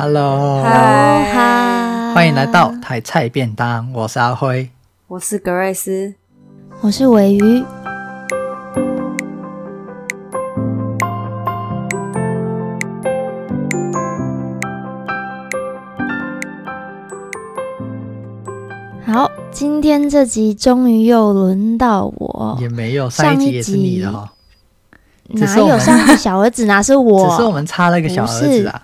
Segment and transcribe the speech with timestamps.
[0.00, 3.92] Hello，嗨，欢迎来到台菜便当。
[3.92, 4.70] 我是阿辉，
[5.08, 6.14] 我是格瑞斯，
[6.82, 7.64] 我是尾鱼。
[19.04, 24.30] 好，今天这集终于又轮到我，也没有上一集也是你的哈，
[25.30, 27.26] 哪有上一集小儿子哪是我？
[27.34, 28.82] 只是我们差了一个小儿子啊。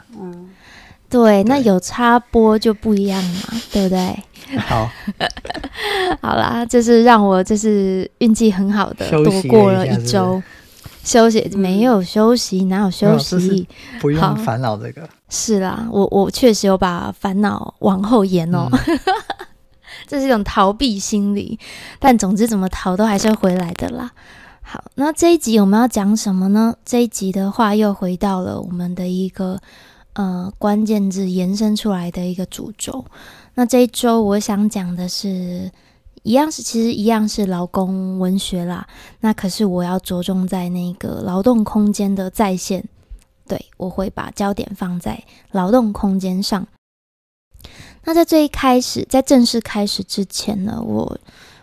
[1.08, 4.22] 对，那有插播就不一样嘛， 对不对？
[4.58, 4.90] 好，
[6.20, 10.42] 好啦，就是让我就是运气很好的，多过了一周
[11.02, 13.66] 休息，没有休息，哪有休息？
[14.00, 15.08] 不用烦恼这个。
[15.30, 19.00] 是啦，我我确实有把烦恼往后延哦，嗯、
[20.06, 21.58] 这是一种逃避心理，
[21.98, 24.10] 但总之怎么逃都还是会回来的啦。
[24.62, 26.74] 好，那这一集我们要讲什么呢？
[26.84, 29.60] 这一集的话又回到了我们的一个。
[30.14, 33.04] 呃，关键字延伸出来的一个主轴。
[33.54, 35.70] 那这一周我想讲的是，
[36.22, 38.86] 一样是其实一样是劳工文学啦。
[39.20, 42.84] 那可是我要着重在那个劳动空间的再现，
[43.48, 46.64] 对，我会把焦点放在劳动空间上。
[48.04, 51.18] 那在最一开始，在正式开始之前呢，我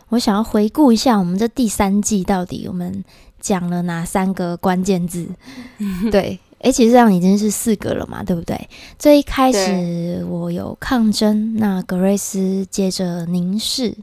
[0.09, 3.03] 我想要回顾一下我们这第三季到底我们
[3.39, 5.29] 讲了哪三个关键字，
[6.11, 6.37] 对。
[6.61, 8.69] 诶，其实这样已经是四个了嘛，对不对？
[8.99, 13.95] 最一开始我有抗争，那格瑞斯接着凝视，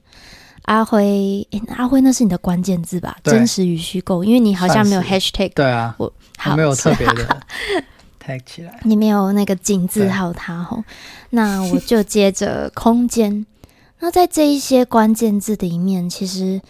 [0.62, 3.16] 阿辉，诶，阿辉那是你的关键字吧？
[3.22, 7.42] 真实与虚构，因为你好像没有 hashtag，对啊，我好没有特别的
[8.24, 10.82] tag 起来，你没有那个井字号它吼，
[11.30, 13.46] 那我就接着空间，
[14.00, 16.60] 那在这一些关键字的一面，其实。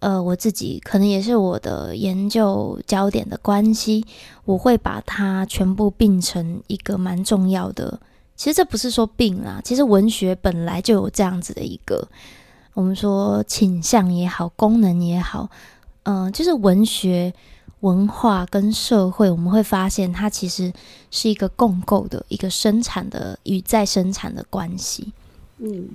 [0.00, 4.04] 呃，我自己可能也是我的研究焦点的关系，
[4.44, 7.98] 我会把它全部并成一个蛮重要的。
[8.36, 12.06] 其实这不是说并啦，其实文学本来就有这样子的一个，
[12.74, 15.48] 我们说倾向也好，功能也好，
[16.02, 17.32] 嗯、就是文学
[17.80, 20.70] 文化跟社会，我们会发现它其实
[21.10, 25.12] 是一个共构的一个生产的与再生产的关系，
[25.58, 25.88] 嗯。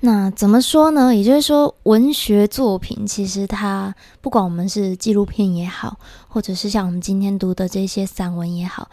[0.00, 1.14] 那怎么说呢？
[1.14, 5.98] 也就是说，文学作品其实它不管我们是纪录片也好，
[6.28, 8.88] 或者是像我们今天读的这些散文也好，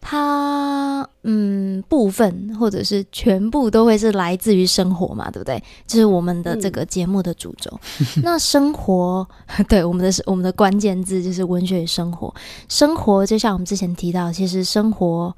[0.00, 5.62] 它嗯部分或者是全部都会是来自于生活嘛，对不对？
[5.86, 7.70] 这、就是我们的这个节目的主轴。
[8.00, 9.28] 嗯、 那生活
[9.68, 12.34] 对我们的我们的关键字就是文学与生活。
[12.68, 15.34] 生活就像我们之前提到，其实生活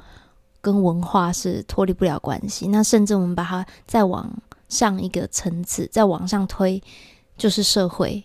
[0.61, 2.69] 跟文化是脱离不了关系。
[2.69, 4.31] 那甚至我们把它再往
[4.71, 6.83] 上一个层次，再往上推，
[7.37, 8.25] 就是社会。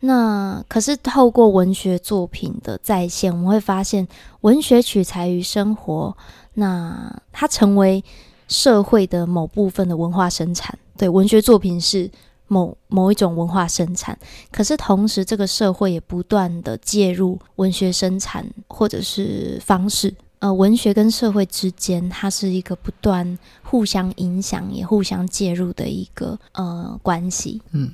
[0.00, 4.06] 那可是透过文学作品的再现，我们会发现，
[4.42, 6.16] 文学取材于生活，
[6.54, 8.04] 那它成为
[8.46, 10.78] 社会的某部分的文化生产。
[10.96, 12.08] 对，文学作品是
[12.46, 14.16] 某某一种文化生产，
[14.52, 20.14] 可是同时，这个社会也不断的介入文学生产或者是方式。
[20.40, 27.60] 呃，文学跟社会之间，它是一个不断互相影响也互相介入的一个呃关系。
[27.72, 27.90] 嗯，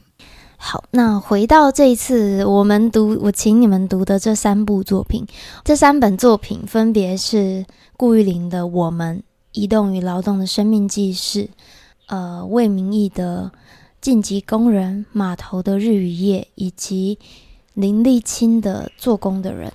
[0.56, 5.26] 好，那回到这一次我们读，我请你们读的这三部作品，
[5.64, 7.64] 这三本作品分别是
[7.96, 9.22] 顾玉玲的《我们：
[9.52, 11.44] 移动与劳动的生命记事》，
[12.08, 13.50] 呃，魏明义的
[14.02, 17.18] 《晋级工人》，码头的日与夜，以及
[17.72, 19.70] 林立清的《做工的人》。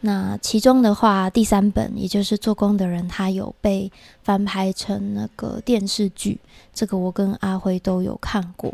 [0.00, 3.90] 那其中的话，第三本也就是做工的人，他有被
[4.22, 6.38] 翻拍成那个电视剧，
[6.72, 8.72] 这个我跟阿辉都有看过。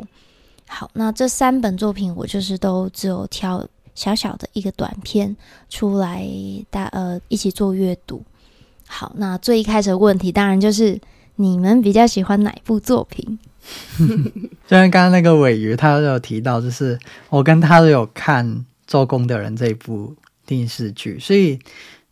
[0.67, 5.35] 好，那这三本作品我就是都只有挑小小的一个短片
[5.67, 6.23] 出来，
[6.69, 8.21] 大呃一起做阅读。
[8.87, 11.01] 好，那最一开始的问题当然就是
[11.37, 13.39] 你们比较喜欢哪部作品？
[14.67, 16.99] 就像刚刚那个尾鱼，他都有提到，就是
[17.29, 20.15] 我跟他都有看做工的人这一部。
[20.45, 21.59] 电视剧，所以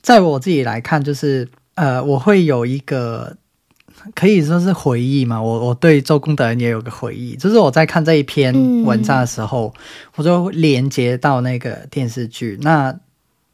[0.02, 3.38] 在我自己来看，就是呃，我会有一个
[4.14, 5.42] 可以说是回忆嘛。
[5.42, 8.54] 我我对周公德人也有个回忆，就是我在看这一篇
[8.84, 9.82] 文章的时候，嗯、
[10.16, 12.58] 我就连接到那个电视剧。
[12.62, 12.94] 那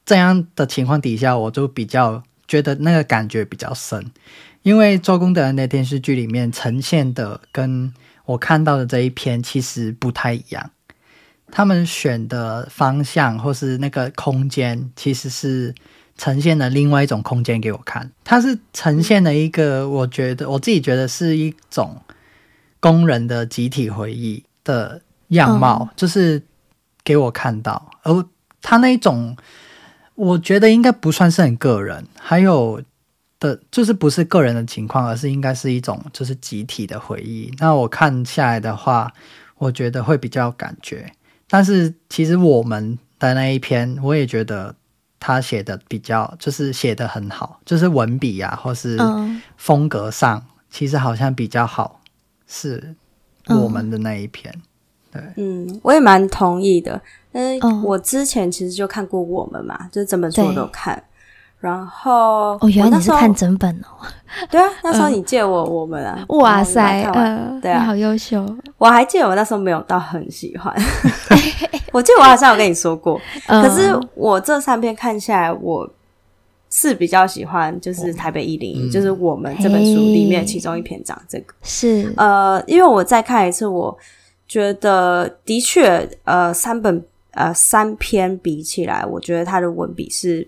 [0.06, 4.12] 这样的情况底下，我就比较觉得那个感觉比较深，
[4.64, 7.94] 因为周公德人的电视剧里面呈现的跟
[8.26, 10.72] 我看到的这一篇其实不太一样。
[11.51, 15.74] 他们选的方向或是那个空间，其实是
[16.18, 18.12] 呈现了另外一种空间给我看。
[18.24, 22.01] 它是呈现了一个，我觉得我自己觉得是一种
[22.80, 26.42] 工人的集体回忆的样貌，就是
[27.04, 27.92] 给我看到。
[28.04, 28.25] 而
[28.62, 29.36] 他那一种，
[30.16, 32.06] 我觉得应该不算是很个人。
[32.18, 32.81] 还有
[33.40, 37.54] 的，就是不是个人的情况，而是应该是一种就是集体的回忆。
[37.57, 39.13] 那我看下来的话，
[39.57, 41.12] 我觉得会比较有感觉。
[41.50, 44.75] 但是其实我们的那一篇，我也觉得
[45.19, 48.98] 他写的比较，就是写的很好，就是文笔啊，或是
[49.57, 52.01] 风格上，嗯、其实好像比较好，
[52.48, 52.96] 是
[53.48, 54.54] 我们的那一篇。
[54.54, 54.63] 嗯、
[55.12, 57.01] 对，嗯，我也蛮同意的。
[57.31, 61.04] 嗯，我之前其实就看过我们嘛，就是怎么做都看。
[61.59, 64.07] 然后哦，原来你是看整本哦？
[64.50, 68.45] 对啊，那时候你借我我们啊，哇塞，嗯，对啊，你好优秀。
[68.77, 70.73] 我还记得我那时候没有到很喜欢，
[71.91, 73.19] 我记得我好像有跟你说过。
[73.45, 75.89] 可是我这三篇看下来，我
[76.69, 81.53] 是比较喜欢，就是台北一零一，就是我们这本书里面其中一篇讲这个。
[81.63, 83.97] 是呃，因为我再看一次，我
[84.47, 90.47] 觉得的确，呃，三本呃三篇比起来，我觉得他的文笔是。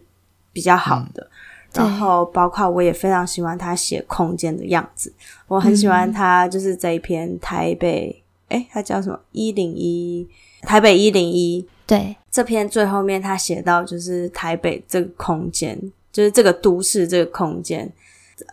[0.54, 1.30] 比较好的，
[1.74, 5.14] 嗯、然后包括我也非常喜欢他写空间的样子，
[5.48, 9.20] 我很喜欢他就是这一篇台北，诶、嗯、他叫什么？
[9.32, 10.28] 一零一
[10.62, 15.80] 台北一零一，对，这篇最后面他写到就是台北这个空间，
[16.12, 17.92] 就是这个都市这个空间。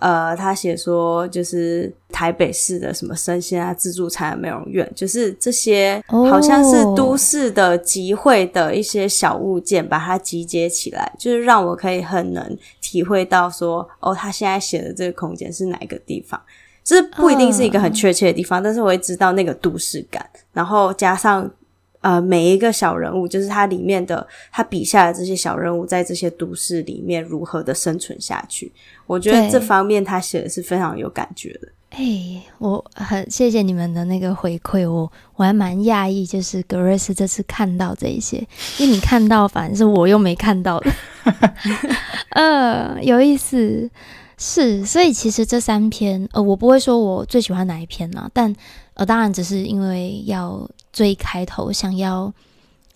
[0.00, 16.40] 呃，他写说就是台北市的什么生鲜啊、自助餐、美容院，就是这些好像是都市的集会的一些小物件，把它集结起来，就是让我可以很能体会到说，哦，他现在写的这个空间是哪一个地方，
[16.82, 21.50] 这不一定是一个很确切的地方，但是我会知道那个都市感，然后加上。
[22.00, 28.72] 呃，每一个小人物，就是他里面的他笔下的这些小人物，在这些都市里面如何的生存下去？
[29.06, 31.68] 我觉得这方面他写的是非常有感觉的。
[31.90, 38.36] 哎，我很谢谢你们的那个回馈，我我还蛮讶异，就是 Grace 这次看到这一些，
[38.78, 40.92] 因为你看到，反正是我又没看到的。
[42.30, 43.90] 呃，有意思，
[44.36, 48.54] 是，所以其实这三篇，呃，我不会说我最喜欢哪一篇呢，但。
[48.94, 52.32] 呃，当然只是因为要最开头想要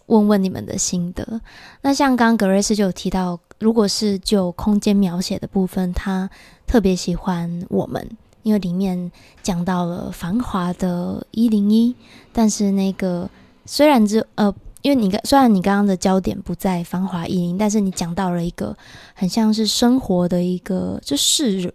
[0.06, 1.40] 问问你们的心得。
[1.82, 6.28] 那像刚刚格瑞斯就有提到，如果是就空间描写的部分，他
[6.66, 8.06] 特别喜欢我们，
[8.42, 9.10] 因为里面
[9.42, 11.94] 讲到了繁华的一零一，
[12.32, 13.28] 但是那个
[13.66, 18.76] 虽然只呃，因为你刚虽然你刚刚的焦点不在繁华一零，但是你讲到了一个
[19.14, 21.72] 很像是生活的一个就是。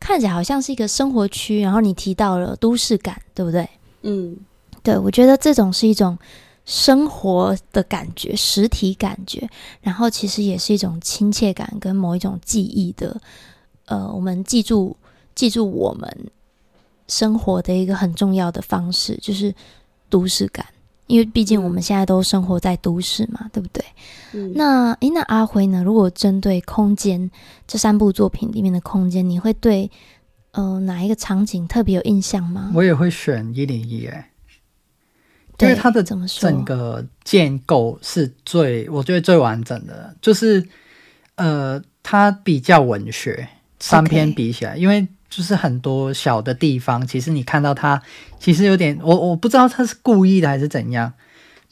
[0.00, 3.66] 看起来好像是一个生活区，然后你提到了都市感，对不对？
[4.02, 4.36] 嗯，
[4.84, 6.16] 对，我觉得这种是一种
[6.64, 9.48] 生活的感觉，实体感觉，
[9.80, 13.20] 然后其实也是一种亲切感跟某一种记忆的，
[13.86, 14.96] 呃，我们记住
[15.34, 16.30] 记住我们
[17.08, 19.52] 生活的一个很重要的方式，就是
[20.08, 20.64] 都市感。
[21.06, 23.84] 因为毕竟我们现在都生活在都市嘛，嗯、对不对？
[24.32, 25.82] 嗯、那诶，那阿辉呢？
[25.82, 27.30] 如果针对空间
[27.66, 29.90] 这三部作品里面的空间，你会对
[30.52, 32.70] 呃哪一个场景特别有印象吗？
[32.74, 34.30] 我也会选一零一，哎，
[35.58, 40.66] 因为它的整个建构是最我觉得最完整的，就是
[41.36, 43.48] 呃，它比较文学，
[43.78, 45.06] 三篇比起来.因为。
[45.30, 48.00] 就是很多小的地方，其实你看到它，
[48.38, 51.12] 其实有点我我不知道他是故意的还是怎样。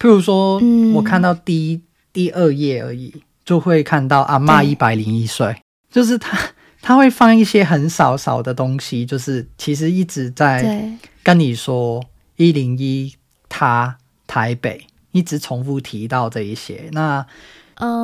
[0.01, 1.81] 譬如说，嗯、我看到第一
[2.13, 5.57] 第二页而已，就会看到阿嬷一百零一岁，
[5.93, 6.37] 就是他
[6.81, 13.15] 他会放一些很少少的东西，就是其实一直在跟你说一零一
[13.53, 13.95] 他
[14.27, 16.89] 台北，一直重复提到这一些。
[16.93, 17.25] 那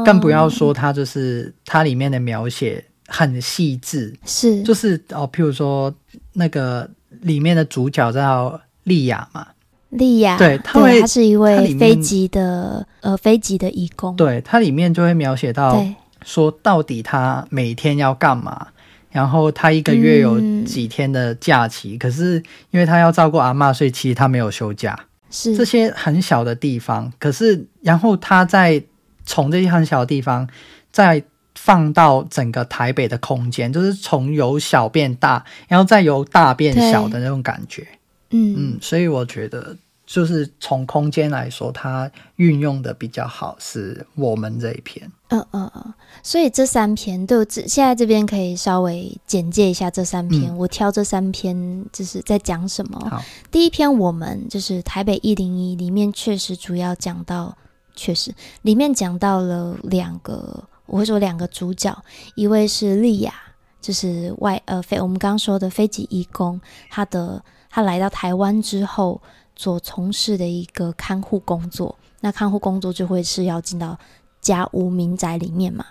[0.05, 2.85] 更不要说它就是它里面的描写。
[3.11, 4.63] 很细致，是。
[4.63, 5.91] 就是哦，譬如说
[6.35, 6.87] 那个
[7.23, 9.47] 里面的主角叫莉亚嘛，
[9.89, 15.83] 莉亚，对，他是一位飞机的呃飞机的义工，对，它里面就会描写到
[16.23, 18.67] 说到底他每天要干嘛，
[19.11, 24.99] 然后他一个月有几天的假期，嗯、可是因为他要照顾阿嬷，所以其实他没有休假，
[25.31, 28.83] 是这些很小的地方，可是然后他在
[29.25, 30.49] 从这些很小的地方
[30.93, 31.23] 再。
[31.61, 37.87] 放到整个台北的空间，就是从由小变大，然后再由大变小的那种感觉。
[38.31, 39.77] 嗯嗯，所以我觉得
[40.09, 45.13] 就是从空间来说，它运用的比较好，是我们这一篇。
[45.29, 50.51] 嗯嗯嗯，所以这三篇都现在这边可以稍微简介一下这三篇。
[50.51, 52.99] 嗯、我挑这三篇就是在讲什么？
[53.11, 57.55] 好，第一篇我们就是台北一零一里面确实主要讲到，
[57.95, 60.65] 确实里面讲到了两个。
[60.87, 61.95] 我会说两个主角，
[62.35, 63.35] 一位是莉亚，
[63.79, 69.21] 就是外呃非我们刚刚说的非籍义工，他的他来到台湾之后
[69.59, 73.99] 所从事的一个看护工作，那看护工作就会是要进到
[74.41, 75.85] 家屋民宅里面嘛。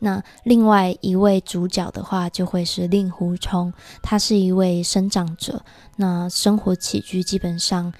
[0.00, 5.64] 那另外一位主角的话，就会是令狐冲，他是一位生长者，
[5.96, 7.90] 那生活起居基本上，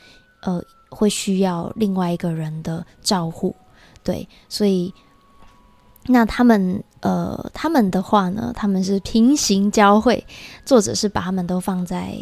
[0.42, 3.56] 呃，会需要另外一个人的照护，
[4.02, 4.92] 对，所以
[6.06, 10.26] 那他们呃，他们的话呢，他们是平行交汇，
[10.66, 12.18] 作者是把他们都放在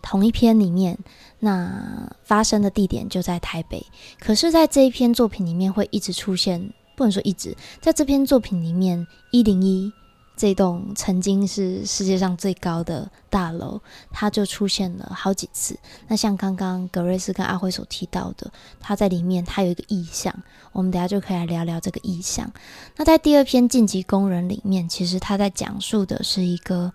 [0.00, 0.98] 同一篇里面，
[1.44, 3.84] 那发生的地点就在台北，
[4.20, 6.72] 可是，在这一篇作品里面会一直出现。
[6.94, 9.90] 不能说一直在这篇作品里面，一零一
[10.36, 13.80] 这栋曾经是世界上最高的大楼，
[14.10, 15.76] 它就出现了好几次。
[16.06, 20.32] 那像刚刚格瑞斯跟阿辉所提到的，它在里面它有一个意象，
[20.70, 22.52] 我们等下就可以来聊聊这个意象。
[22.96, 26.92] 那在第二篇晋级工人里面，其实他在讲述的是一个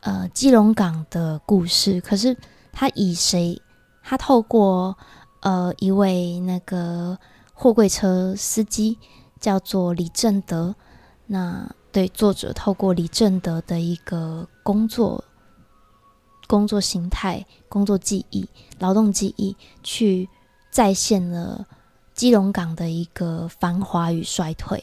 [0.00, 2.36] 呃基隆港的故事，可是
[2.72, 3.60] 他以谁？
[4.02, 4.96] 他透过
[5.40, 7.18] 呃一位那个。
[7.52, 8.98] 货柜车司机
[9.38, 10.74] 叫做李正德，
[11.26, 15.22] 那对作者透过李正德的一个工作、
[16.46, 18.48] 工作形态、工作记忆、
[18.78, 20.26] 劳动记忆，去
[20.70, 21.66] 再现了
[22.14, 24.82] 基隆港的一个繁华与衰退。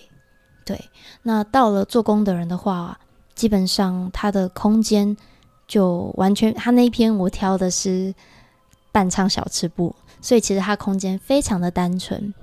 [0.64, 0.92] 对，
[1.24, 3.00] 那到了做工的人的话，
[3.34, 5.18] 基本上他的空间
[5.68, 8.14] 就完全，他那一篇我挑的是
[8.92, 12.34] 半唱小吃部，所以其实他空间非常的单纯。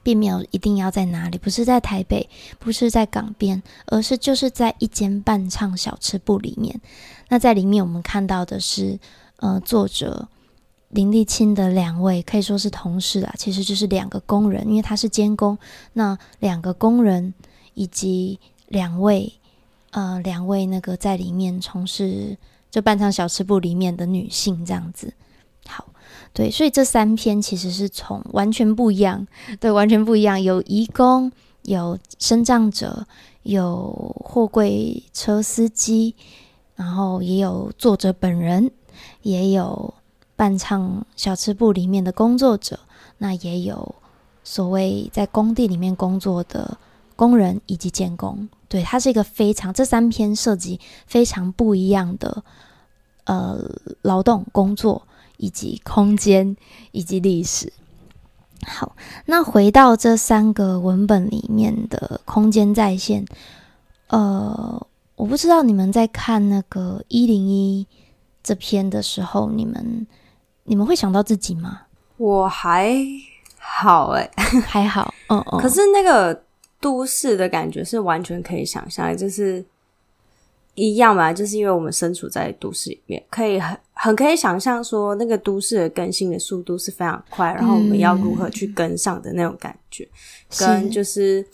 [0.00, 2.26] 并没有一定要在哪里，不是在台北，
[2.58, 6.80] 不是在港边，而是就是在一间伴唱小吃部里面。
[7.28, 8.98] 那在里面，我们看到的是，
[9.36, 10.26] 呃，作者
[10.90, 15.58] 林立青的两位可以说是同事啊，其实就是两个工人，因为他是监工。
[15.92, 17.34] 那两个工人
[17.74, 19.30] 以及两位，
[19.98, 22.38] 呃，两位那个在里面从事
[22.70, 25.12] 这伴唱小吃部里面的女性，这样子。
[25.66, 25.86] 好。
[26.32, 29.26] 对，所以这三篇其实是从完全不一样，
[29.58, 30.40] 对，完全不一样。
[30.40, 33.06] 有移工，有身障者，
[33.42, 36.14] 有货柜车司机，
[36.76, 38.70] 然后也有作者本人，
[39.22, 39.92] 也有
[40.36, 42.78] 伴唱小吃部里面的工作者，
[43.18, 43.96] 那也有
[44.44, 46.78] 所谓在工地里面工作的
[47.16, 48.48] 工人以及监工。
[48.68, 52.42] 对，它是一个非常，这三篇涉及非常不一样的
[53.24, 53.58] 呃
[54.02, 55.02] 劳动工作。
[55.40, 56.56] 以及空间，
[56.90, 57.72] 以及历史。
[58.66, 58.96] 好，
[59.26, 63.24] 那回到这三个文本里面的空间再现，
[64.08, 64.84] 呃，
[65.14, 67.86] 我不知道你们在看那个一零一
[68.42, 70.04] 这篇的时候，你们
[70.64, 71.82] 你们会想到自己吗？
[72.16, 72.92] 我还
[73.58, 75.60] 好哎、欸，还好，嗯嗯。
[75.60, 76.42] 可是那个
[76.80, 79.64] 都市的感觉是完全可以想象，就是。
[80.80, 90.08] 一样嘛，就是因为我们身处在都市里面，可以很很可以想象说，那个都市的更新的速度是非常快，然后我们要如何去跟上的那种感觉，
[90.60, 91.44] 嗯、跟就是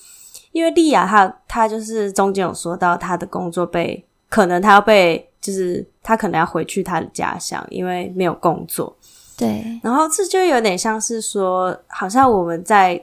[0.52, 8.94] 因为莉亚她她就是中间有说到她的工作被可能她要被就是她可能要回去她的家乡，因为没有工作，
[9.38, 13.02] 对，然后这就有点像是说，好像我们在。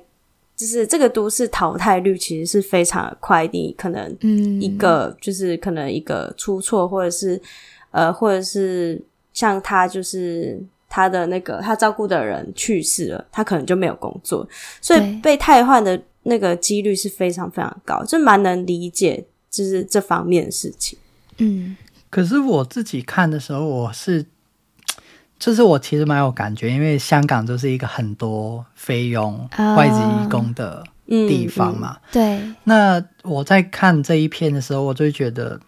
[0.61, 4.15] 就是这个都市淘汰率其实是非常快的，可能
[4.61, 7.41] 一个、嗯、就是可能一个出错，或者是
[7.89, 9.01] 呃，或者是
[9.33, 14.47] 像他就是他的那个他照顾的人去世了，他可能就没有工作，
[14.79, 20.99] 所以被汰换的那个几率是非常非常高，就蛮能理解就是这方面的事情。
[21.39, 21.75] 嗯，
[22.11, 24.23] 可是我自己看的时候，我是。
[25.41, 31.93] 就是我其实蛮有感觉，因为香港就是一个很多菲佣、外籍移工的地方嘛。
[31.93, 32.55] Uh, 嗯嗯、对。
[32.65, 35.59] 那我在看这一篇的时候，我就会觉得，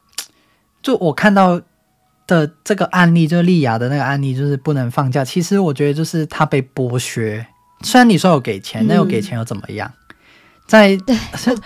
[0.83, 1.59] 就我看到
[2.27, 5.25] 的这个案例，就是莉亚的那个案例，就是不能放假。
[5.25, 7.43] 其实我觉得就是他被剥削。
[7.81, 9.91] 虽然你说有给钱，那有给钱又怎么样？
[9.97, 10.15] 嗯、
[10.67, 10.95] 在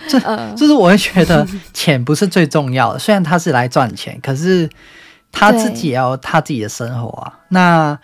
[0.07, 2.99] 这就是我会觉得钱不是最重要的。
[2.99, 4.69] 虽然他是来赚钱，可是。
[5.31, 7.39] 他自己也有他自己的生活啊。
[7.49, 7.97] 那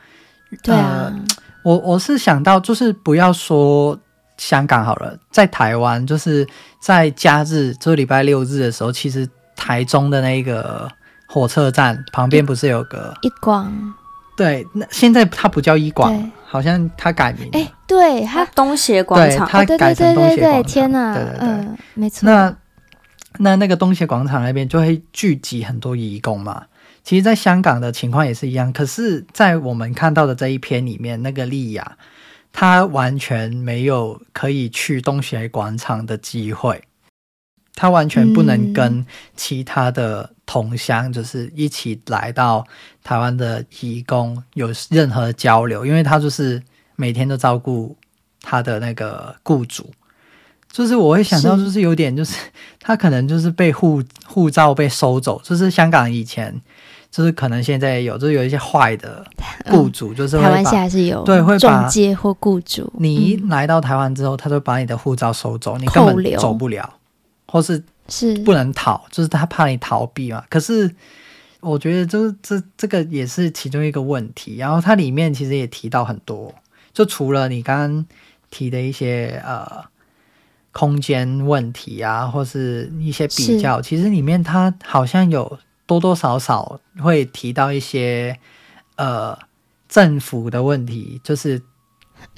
[0.62, 1.24] 对啊，呃，
[1.64, 3.98] 我我是想到，就是不要说
[4.38, 6.48] 香港好了，在台湾，就是
[6.80, 10.88] 在假日，就是礼拜六日的时候，其实台中的那个
[11.28, 13.72] 火车站旁边不是有个一广？
[14.36, 17.50] 对，那现在它不叫一广，好像它改名。
[17.54, 20.38] 哎，对，它东协广场，它改成东协广场。
[20.38, 22.26] 对对对对，天哪，对对对，嗯，没错。
[22.28, 22.56] 那
[23.38, 26.64] 那那个东协广场那边就会聚集很多移工嘛。
[27.04, 28.72] 其实，在香港的情况也是一样。
[28.72, 31.98] 可是，在我们看到的这一篇里面，那个莉亚，
[32.54, 36.82] 她完全没有可以去东协广场的机会，
[37.76, 39.06] 她完全不能跟
[39.36, 42.66] 其他的同乡，就是一起来到
[43.04, 46.64] 台湾的义工有任何交流，因为她就是
[46.96, 47.98] 每天都照顾
[48.42, 49.92] 她的那个雇主。
[50.72, 52.36] 就是我会想到，就是有点，就是
[52.80, 56.60] 他可能就是被护护照被收走，就是香港以前，
[57.14, 59.24] 就是可能现在也有，就是有一些坏的
[59.68, 66.92] 雇主，就是台湾现在是有对会中介或雇主，你一来到台湾之后，他就把你的护照收走，你根本走不了，
[67.46, 70.44] 或是是不能逃，就是他怕你逃避嘛。
[70.50, 70.90] 可是
[71.60, 74.56] 我觉得，就是这这个也是其中一个问题。
[74.58, 76.52] 然后它里面其实也提到很多，
[76.92, 78.06] 就除了你刚刚
[78.50, 79.86] 提的一些呃。
[80.76, 88.38] 空间问题啊，或是一些比较，其实里面它好像有多多少少会提到一些
[88.96, 89.38] 呃
[89.88, 91.62] 政府的问题，就是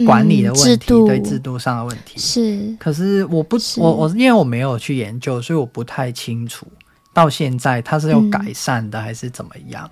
[0.06, 2.20] 管理的问题，嗯、制对制度上的问题。
[2.20, 2.76] 是。
[2.80, 6.68] 可是我不，我我因为我没有去研究，所以我不太清楚
[7.14, 9.90] 到现在它是有改善的、嗯、还是怎么样。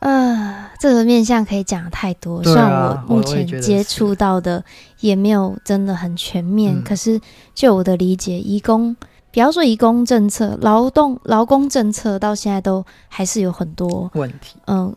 [0.00, 4.62] 呃，这个面向可以讲的太多，虽然、啊、我目前接触到的
[5.00, 7.18] 也没有真的很全面，可是
[7.54, 8.94] 就我的理解，义工，
[9.34, 14.94] 比方说移工政策、劳动劳工政策，到现在都还是有很多问题，嗯、呃，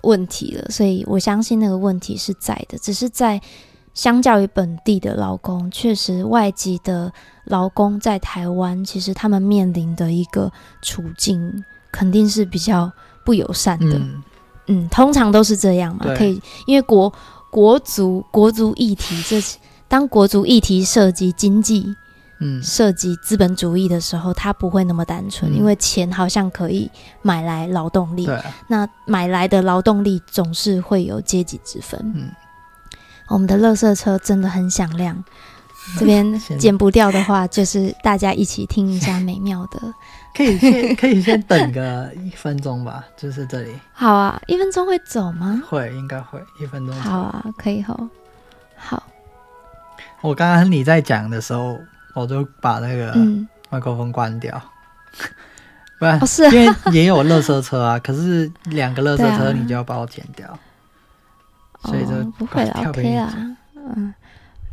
[0.00, 0.68] 问题了。
[0.68, 3.40] 所以我相信那个问题是在的，只是在
[3.94, 7.12] 相较于本地的劳工，确实外籍的
[7.44, 10.50] 劳工在台湾，其实他们面临的一个
[10.82, 12.90] 处境肯定是比较
[13.24, 13.96] 不友善的。
[13.96, 14.22] 嗯
[14.66, 17.12] 嗯，通常都是这样嘛，可以，因为国
[17.52, 19.40] 国足国足议题，这
[19.86, 21.94] 当国足议题涉及经济，
[22.40, 26.90] 嗯，涉及资本主义的时候，它不会那么单纯，嗯，因为钱好像可以
[27.22, 28.28] 买来劳动力，
[28.68, 32.00] 那买来的劳动力总是会有阶级之分。
[32.14, 32.30] 嗯，
[33.28, 35.24] 我们的垃圾车真的很响亮，
[35.98, 39.80] 这边剪不掉的话，就是大家一起听一下美妙的。
[40.36, 43.72] 可以先可以先等个一分钟吧，就是这里。
[43.92, 45.60] 好啊，一分钟会走吗？
[45.68, 46.94] 会，应该会一分钟。
[46.94, 48.08] 好啊，可以吼。
[48.76, 49.02] 好。
[50.20, 51.78] 我刚刚你在讲的时候，
[52.14, 53.14] 我就把那个
[53.70, 54.60] 麦克风关掉，
[55.20, 55.30] 嗯、
[55.98, 57.98] 不然、哦是啊、因为也有垃圾车啊。
[58.04, 60.48] 可是两个垃圾车，你就要把我剪掉，
[61.82, 63.56] 啊、所以就、哦、不会了，OK 啦。
[63.96, 64.14] 嗯，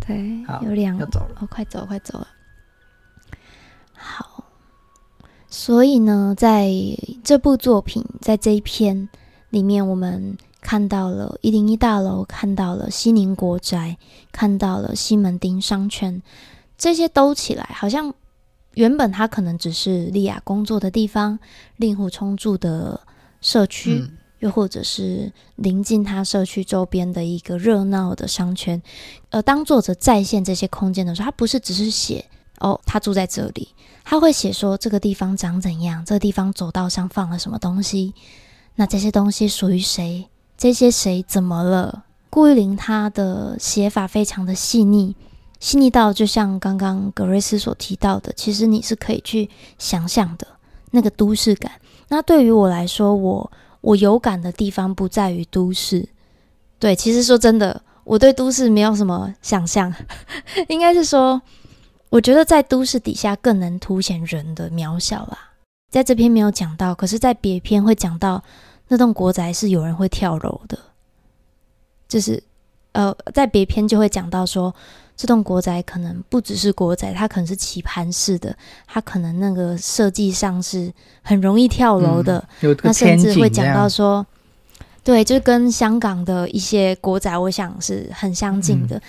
[0.06, 1.06] 对，有两个，
[1.40, 2.28] 哦，快走，快走了。
[3.96, 4.44] 好。
[5.48, 6.70] 所以呢，在
[7.24, 9.08] 这部作品，在这一篇
[9.52, 13.98] 里面，我们看到了一零一大楼，看到了西宁国宅，
[14.34, 16.22] 看到了西门町商圈，
[16.78, 18.14] 这些兜起来，好像
[18.74, 21.40] 原本它可能只是莉亚工作的地方，
[21.78, 23.00] 令狐冲住的
[23.42, 28.82] 社区，嗯，又或者是临近他社区周边的一个热闹的商圈。
[29.32, 32.26] 而当作者再现这些空间的时候，他不是只是写
[32.60, 33.70] 哦，他住在这里。
[34.04, 38.14] 他会写说这个地方长怎样，这个地方走道上放了什么东西，
[38.76, 40.28] 那这些东西属于谁？
[40.58, 42.06] 这些谁怎么了？
[42.30, 45.16] 顾玉玲她的写法非常的细腻，
[45.66, 49.50] 细腻到就像刚刚格瑞斯所提到的，其实你是可以去
[49.80, 50.46] 想象的
[50.92, 51.72] 那个都市感。
[52.10, 53.52] 那对于我来说，我
[53.82, 56.08] 我有感的地方不在于都市，
[56.78, 59.92] 对，其实说真的，我对都市没有什么想象，
[60.70, 61.42] 应该是说。
[62.10, 65.38] 我觉得在都市底下更能凸显人的渺小啦，
[65.92, 68.42] 在这篇没有讲到，可是，在别篇会讲到
[68.88, 70.78] 那栋国宅是有人会跳楼的，
[72.08, 72.42] 就是
[72.94, 74.74] 呃，在别篇就会讲到说，
[75.16, 84.26] 这栋国宅可能不只是国宅，它可能是棋盘式的，它可能那个设计上是很容易跳楼的，嗯、那甚至会讲到说，
[85.04, 88.98] 对，就跟香港的一些国宅，我想是很相近的。
[88.98, 89.02] 嗯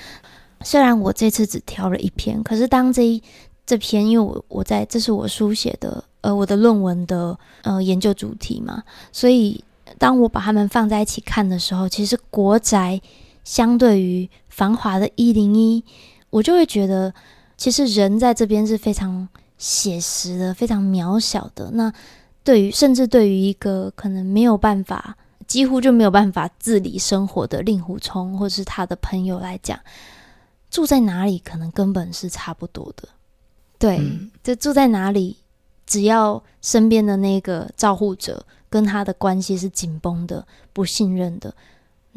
[0.62, 3.22] 虽然我这次只挑了一篇，可是当这一
[3.66, 9.62] 这篇，因为我我在这是我书写的，呃，我的论文的呃研究主题嘛，所以
[9.98, 12.98] 当我把它们放在一起看的时候，其实国宅
[13.44, 15.84] 相对于繁华的一零一，
[16.30, 17.12] 我就会觉得，
[17.58, 21.70] 其实人在这边是非常写实的，非常渺小的。
[21.72, 21.92] 那
[22.42, 25.14] 对于甚至对于一个可能没有办法，
[25.46, 29.78] 几乎就没有办法自理生活的令狐冲，或是他的朋友来讲。
[30.70, 33.08] 住在哪里可能根本是差不多的，
[33.78, 33.98] 对，
[34.42, 35.36] 这、嗯、住在哪里，
[35.86, 41.54] 只要身边的那个照护者跟他的关系是紧绷的、不信任的，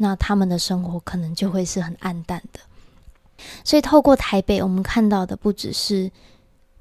[0.00, 2.60] 那他们的生活可能就会是很暗淡的。
[3.62, 6.10] 所以透过台北，我们看到的不只是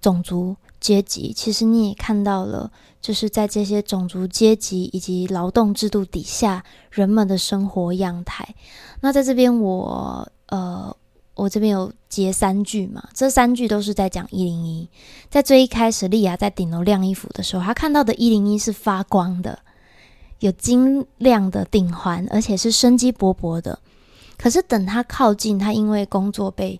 [0.01, 8.55] 种族阶级，其实你也看到了，就是在这些种族阶级以及劳动制度底下，人们的生活样态。
[9.01, 10.95] 那在这边我，呃。
[11.35, 14.89] 我这边有截三句嘛，这三句都是在讲一零一。
[15.29, 19.57] 在最一开始，莉亚在顶楼晾衣服的时候，她看到的一零一是发光的，
[20.39, 23.79] 有晶亮的顶环，而且是生机勃勃的。
[24.37, 26.79] 可是等他靠近，他因为工作被，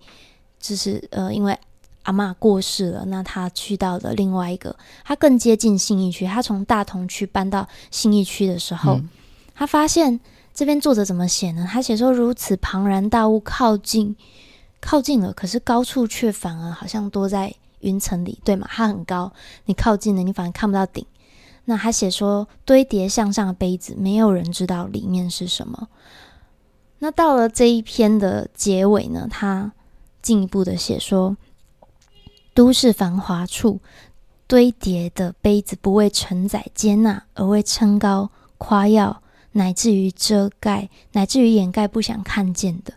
[0.60, 1.58] 就是呃，因为
[2.04, 6.26] 阿嬷过世了，那他去到了另外一个，他更接近信义区。
[6.26, 9.10] 他从大同区搬到信义区的时候，嗯、
[9.54, 10.20] 他发现
[10.54, 11.68] 这边作者怎么写呢？
[11.70, 14.16] 他写说：“如此庞然大物靠近，
[14.80, 18.66] 靠近了，可是高处却反而好像多在云层里，对吗？
[18.72, 19.34] 它很高，
[19.66, 21.06] 你靠近了，你反而看不到顶。”
[21.70, 25.88] 那他写说：“堆叠向上的杯子，没有人知道里面是什么。”
[26.98, 29.72] 那到了这一篇的结尾呢，他
[30.20, 31.38] 进一步的写说。
[32.56, 33.80] 都市繁华处
[34.46, 42.96] 堆叠的杯子，不为承载接纳，而为撑高夸耀，乃至于遮盖，乃至于掩盖不想看见的。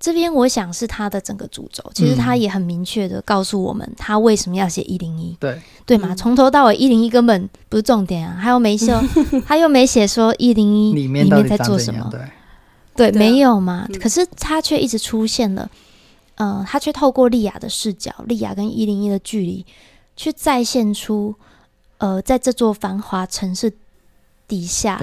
[0.00, 5.60] 这边我想是他的整个主轴，其实他也很明确的告诉我们，他为什么要写一零一，对。
[5.84, 6.14] 对嘛？
[6.14, 9.02] 从头到尾一零一根本不是重点啊，他又没说，
[9.44, 12.08] 他又没写说一零一里面在做什么，
[12.94, 13.86] 对，对，没有嘛？
[14.00, 15.68] 可是他却一直出现了。
[16.36, 19.66] 呃，他却透过莉亚的视角，莉亚跟一零一的距离，
[20.16, 21.34] 去再现出，
[21.98, 23.70] 呃，在这座繁华城市
[24.48, 24.98] 底下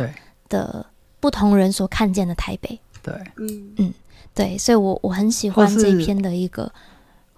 [0.50, 0.86] 的
[1.20, 2.80] 不同人所看见的台北。
[3.04, 3.74] 对，嗯。
[3.78, 3.94] 嗯，
[4.38, 6.72] 对，所以我我很喜欢这一篇的一个。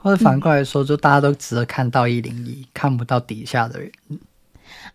[0.02, 3.92] 或者反过来说，嗯、就大家都只看到一零一，看不到底下的人。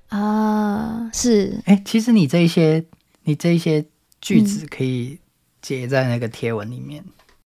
[0.09, 1.61] 啊，是。
[1.65, 2.85] 哎、欸，其实你这一些，
[3.25, 3.85] 你这一些
[4.21, 5.19] 句子可以
[5.61, 7.05] 截在那个贴文里面。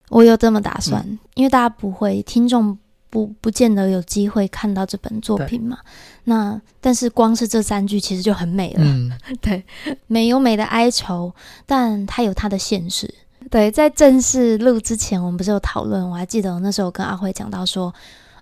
[0.10, 2.78] 我有这么打算，嗯、因为大家不会，听众
[3.10, 5.80] 不不见得有机会看到这本作品嘛。
[6.26, 9.64] 那但是光是这三句其实就很美了，嗯、 对，
[10.06, 11.34] 美有美的哀愁，
[11.66, 13.14] 但它有它的现实。
[13.50, 16.10] 对，在正式录之前，我们不是有讨论？
[16.10, 17.94] 我还记得我那时候跟阿辉讲到说，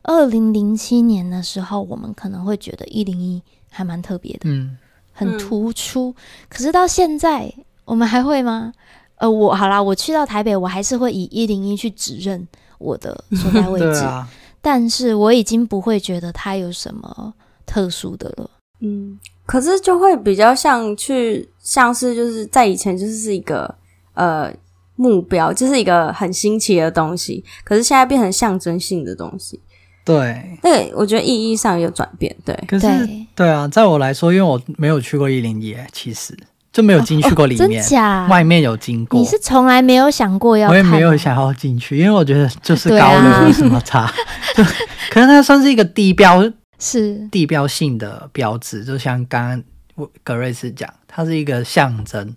[0.04, 4.78] 二零零七年的时候，我们可能会觉得一零一还蛮特别的，嗯，
[5.13, 6.10] 很突出。
[6.10, 6.15] 嗯、
[6.50, 7.54] 可是到现在，
[7.86, 8.74] 我们还会吗？
[9.18, 12.46] 呃，我好啦，我去到台北，我还是会以一零一去指认
[12.80, 14.28] 我的所在位置， 啊、
[14.62, 17.34] 但是我已经不会觉得它有什么
[17.65, 18.50] 特殊的了。
[18.82, 23.74] 嗯，可是就会比较像去，像是就是在以前就是一个
[24.15, 24.54] 呃
[24.95, 29.60] 目标，就是一个很新奇的东西，可是现在变成象征性的东西。
[30.03, 32.36] 对，对，我觉得意义上有转变。
[32.45, 32.88] 对，可是
[33.36, 36.38] 对，啊，在我来说，因为我没有去过一零一，其实。
[36.71, 38.27] 就没有进去过里面，哦哦、真假？
[38.27, 39.17] 外面有经过。
[39.17, 40.69] 你是从来没有想过要？
[40.69, 44.01] 我也没有想要进去，因为我觉得就是高楼有什么差？
[44.03, 44.13] 啊、
[44.58, 44.62] 就
[45.10, 46.43] 可能它算是一个地标，
[46.77, 48.84] 是地标性的标志。
[48.84, 49.63] 就像刚刚
[49.95, 52.36] 我格瑞斯讲，它是一个象征，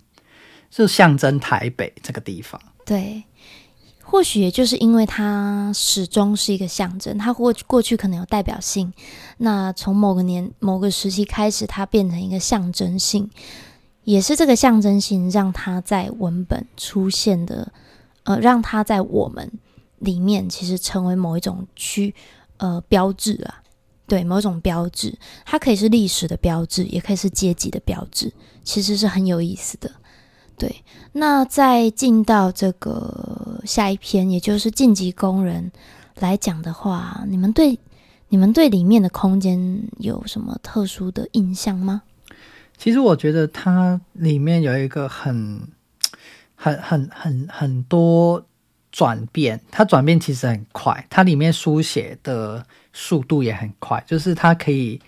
[0.69, 2.59] 就象征台北这个地方。
[2.85, 3.23] 对，
[4.03, 8.93] 或许也就是因为它始终是一个象征，它过过去可能有代表性，
[9.37, 13.29] 那从某个年某个时期开始，它变成一个象征性。
[14.05, 17.71] 也是这个象征性，让它在文本出现的，
[18.23, 19.51] 呃，让它在我们
[19.99, 22.15] 里面其实成为某一种区，
[22.57, 23.61] 呃，标志啊，
[24.07, 29.91] 对，某种标志，它可以是历史的标志，也可以是阶级的标志，其实是很有意思的。
[30.59, 35.71] 对，那再进到这个下一篇，也就是晋级工人
[36.19, 37.79] 来讲的话，你们对
[38.27, 42.01] 你们对里面的空间有什么特殊的印象吗？
[42.77, 45.61] 其实我觉得它里面有一个很、
[46.55, 48.45] 很、很、很很多
[48.91, 55.01] 转变，它转变其实很快，它里面书写的速度也很快，就是它可以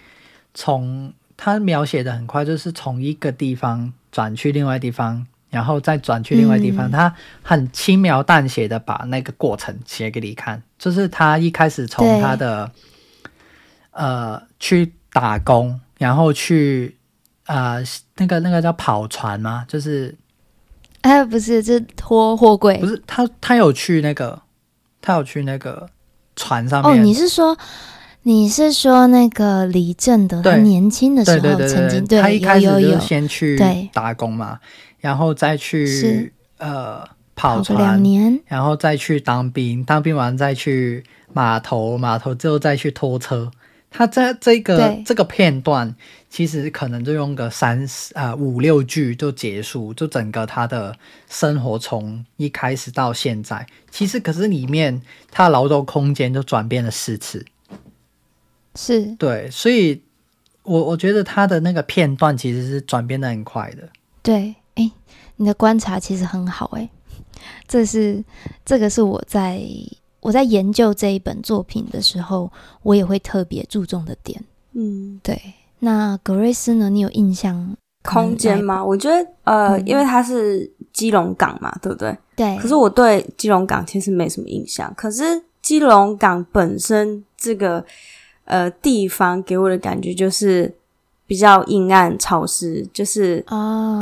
[0.53, 12.71] 从它描写的很快，就是从一个地方转去另外地方，然后再转去另外地方，它、嗯、很轻描淡写的把那个过程写给你看，就是他一开始从他的
[13.91, 16.97] 呃去打工，然后去。
[17.45, 17.83] 啊、呃，
[18.17, 19.65] 那个那个叫跑船吗？
[19.67, 20.15] 就是，
[21.01, 22.77] 哎，不是，是拖货柜。
[22.77, 24.39] 不是他，他有去那个，
[25.01, 25.89] 他有去那个
[26.35, 26.91] 船上面。
[26.91, 27.57] 哦，你是说，
[28.21, 33.59] 你是说那个李正德他年轻的时候曾经对，他一开始就先去
[33.91, 34.59] 打工嘛，
[35.01, 37.03] 然后再去呃
[37.35, 43.51] 跑船跑两年，然后再去当兵，当兵完再去码头，码头之后再去拖车。
[43.93, 45.93] 他在这个这个片段，
[46.29, 47.83] 其实可能就用个三
[48.13, 50.95] 啊、呃、五六句就结束，就整个他的
[51.29, 57.45] 生活从一开始到现在，其实可是里面他的劳动空间就转变了四次，
[58.75, 59.13] 是。
[59.15, 60.01] 对，所以
[60.63, 63.89] 我我觉得他的那个片段其实是转变的很快的。
[64.21, 64.55] 对，哎，
[65.41, 66.87] 你的观察其实很好，哎，
[67.67, 68.23] 这是
[68.63, 69.61] 这个是我在。
[70.23, 72.47] 我在研究这一本作品的时候，
[72.83, 74.39] 我也会特别注重的点。
[74.73, 75.35] 嗯，对。
[75.79, 76.91] 那格瑞斯呢？
[76.91, 78.85] 你有印象空间吗？
[78.85, 82.15] 我觉得，呃，嗯、因为它是基隆港嘛，对不对？
[82.35, 82.55] 对。
[82.59, 84.93] 可是我对基隆港其实没什么印象。
[84.95, 85.23] 可是
[85.59, 87.83] 基隆港本身这个
[88.45, 90.71] 呃地方给我的感觉就是
[91.25, 93.43] 比较阴暗潮湿，就是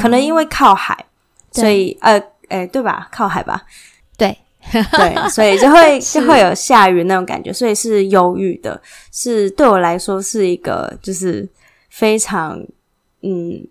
[0.01, 1.05] 可能因为靠海，哦、
[1.51, 3.07] 所以呃，哎，对吧？
[3.11, 3.63] 靠海吧，
[4.17, 4.37] 对
[4.71, 8.81] 对，所以就会就会有下雨那种感觉，所以是忧郁的，
[9.11, 11.47] 是对我来说是一个就是
[11.89, 12.63] 非常
[13.21, 13.67] 嗯。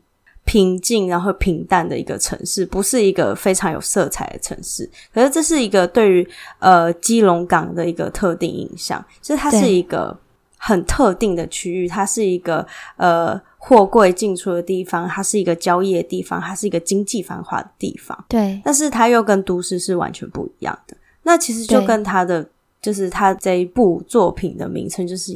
[0.50, 4.90] 平静然后平淡的一个城市，不是一个非常有色彩的城市。
[5.12, 6.26] 可是这是一个对于
[6.58, 10.18] 呃基隆港的一个特定印象，就是它是一个
[10.58, 12.66] 很特定的区域，它是一个
[12.96, 18.24] 呃货柜进出的地方，它是一个交易的地方，它是一个经济繁华的地方。
[18.28, 20.96] 对，但是它又跟都市是完全不一样的。
[21.22, 22.46] 那其实就跟他的
[22.82, 25.32] 就是他这一部作品的名称就是。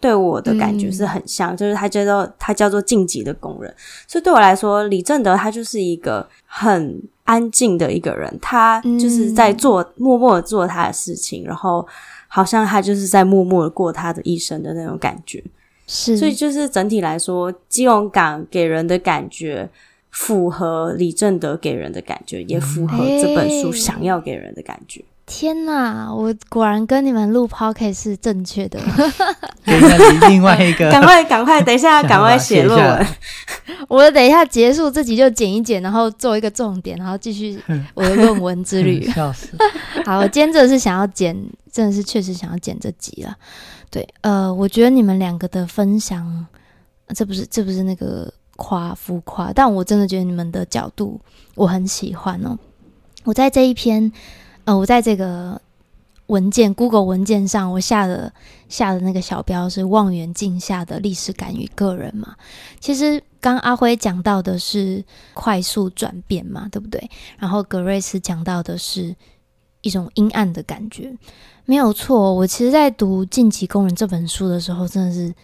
[0.00, 3.74] 对我的感觉是很像，嗯、就是他叫做他叫做晋级的工人，
[4.06, 11.86] 所以对我来说，李正德他就是一个很安静的一个人，他就是在做、嗯、默默的做他的事情，然后
[12.34, 15.40] 好像他就是在默默的过他的一生的那种感觉。
[15.86, 19.70] 是，所以就是整体来说，基隆港给人的感觉
[20.10, 25.04] 符合李正德给人的感觉，也符合这本书想要给人的感觉。
[25.26, 28.78] 天呐，我果然跟你们录 podcast 是正确的。
[29.64, 33.06] 等一下，另外一个， 赶快赶快，等一下， 赶快写论文。
[33.88, 37.58] 我等一下结束自己就剪一剪，然后做一个重点，然后继续
[37.94, 39.10] 我的论文之旅。
[39.12, 39.48] 笑死！
[40.04, 41.34] 好，我今天真的是想要剪，
[41.72, 43.34] 真的是确实想要剪这集了。
[43.90, 46.46] 对，呃，我觉得你们两个的分享，
[47.14, 51.18] 这不是这不是那个夸浮夸，但我真的觉得你们的角度
[51.54, 52.58] 我很喜欢哦。
[53.24, 54.12] 我在这一篇。
[54.64, 55.60] 呃，我在这个
[56.28, 58.32] 文件 Google 文件上，我下的
[58.68, 62.34] 下的那个小标是“望远镜下的历史感与个人”嘛。
[62.80, 67.10] 其实刚阿辉讲到的是快速转变嘛，对不对？
[67.38, 69.14] 然后格瑞斯讲到的是
[69.82, 71.14] 一种阴暗的感觉，
[71.66, 72.32] 没有错。
[72.32, 75.34] 我其实，在读《晋级工人》这本书的时候，真的是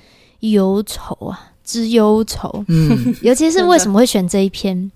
[0.40, 2.64] 忧愁啊，之忧愁。
[2.68, 4.90] 嗯，尤其是为什么会选这一篇？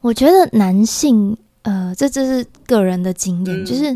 [0.00, 1.36] 我觉得男性。
[1.66, 3.92] 呃，这这是个人的经验，就是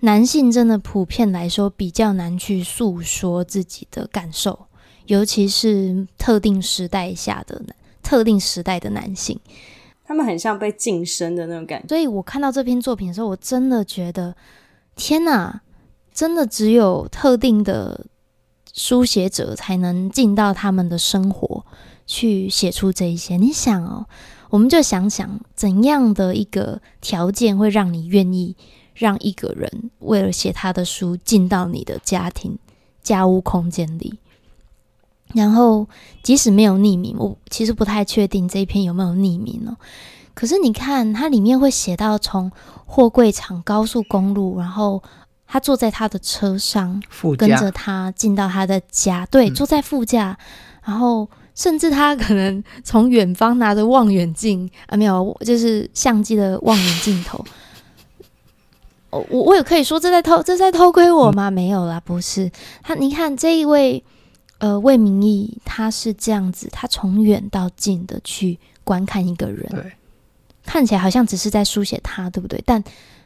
[0.00, 4.66] 男性真的普遍来说比较难去诉说自己的感受，
[5.06, 7.62] 尤其是特定时代下的
[8.02, 9.38] 特定时代的男性，
[10.04, 11.86] 他们很像被晋升的那种感觉。
[11.86, 14.34] 所以我看到这篇作品的时候，我真的觉得，
[14.96, 15.62] 天哪，
[16.12, 18.04] 真的只有特定的
[18.74, 21.64] 书写者才能进到他们的生活
[22.04, 23.36] 去写出这一些。
[23.36, 24.06] 你想哦。
[24.52, 28.54] 我们就想想，怎样的一个条件会让你愿意
[28.92, 32.58] 让一个人为了写他的书进到你的家庭
[33.02, 34.18] 家务空间里？
[35.32, 35.88] 然后，
[36.22, 39.74] 即使没有匿名，我其实不太确定这一篇有没有匿名哦。
[40.34, 42.52] 可是你看，它里面会写到从
[42.84, 45.02] 货柜场、高速公路，然后
[45.46, 47.02] 他坐在他的车上，
[47.38, 50.36] 跟着他进到他的家，对，坐在副驾，
[50.84, 51.26] 然后。
[51.54, 57.44] 甚至他可能从远方拿着望远镜啊，没有，就是相机的望远镜头。
[59.10, 61.50] 我我也可以说这在偷这在偷窥我吗？
[61.50, 62.50] 没有啦，不是。
[62.82, 64.02] 他你看这一位
[64.56, 69.92] 呃魏明义，他是这样子，他从远到近的去观看一个人，对，
[70.64, 72.62] 看起来好像只是在书写他，对不对？
[72.64, 72.82] 但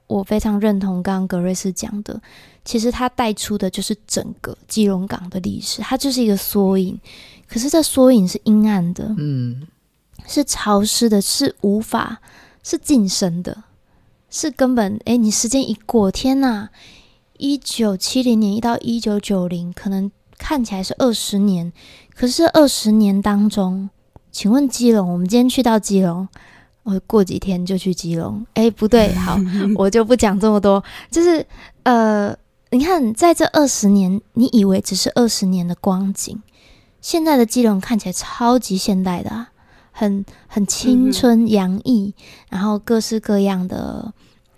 [0.09, 2.21] 我非常认同刚刚格瑞斯讲的，
[2.65, 6.99] 其实他带出的就是整个基隆港的历史，它就是一个缩影。
[7.49, 9.67] 可是这缩影是阴暗的，嗯，
[10.27, 12.19] 是潮湿的，是无法
[12.63, 13.65] 是晋升的，
[14.31, 16.69] 是根本哎，你时间一过，天呐，
[17.39, 21.73] 一九七零年一到一九九零，可能看起来是二十年，
[22.15, 23.89] 可是二十年当中，
[24.33, 26.27] 请问基隆，我们今天去到基隆，
[26.83, 29.39] 我过几天就去基隆，哎，不对， 好，
[29.77, 31.47] 我就不讲这么多，就是
[31.85, 32.37] 呃，
[32.71, 36.43] 你看在这二十年，你以为只是二十年的光景。
[37.07, 39.47] 现在的基隆看起来超级现代的，啊，
[39.93, 44.13] 很很青春洋溢，嗯，然后各式各样的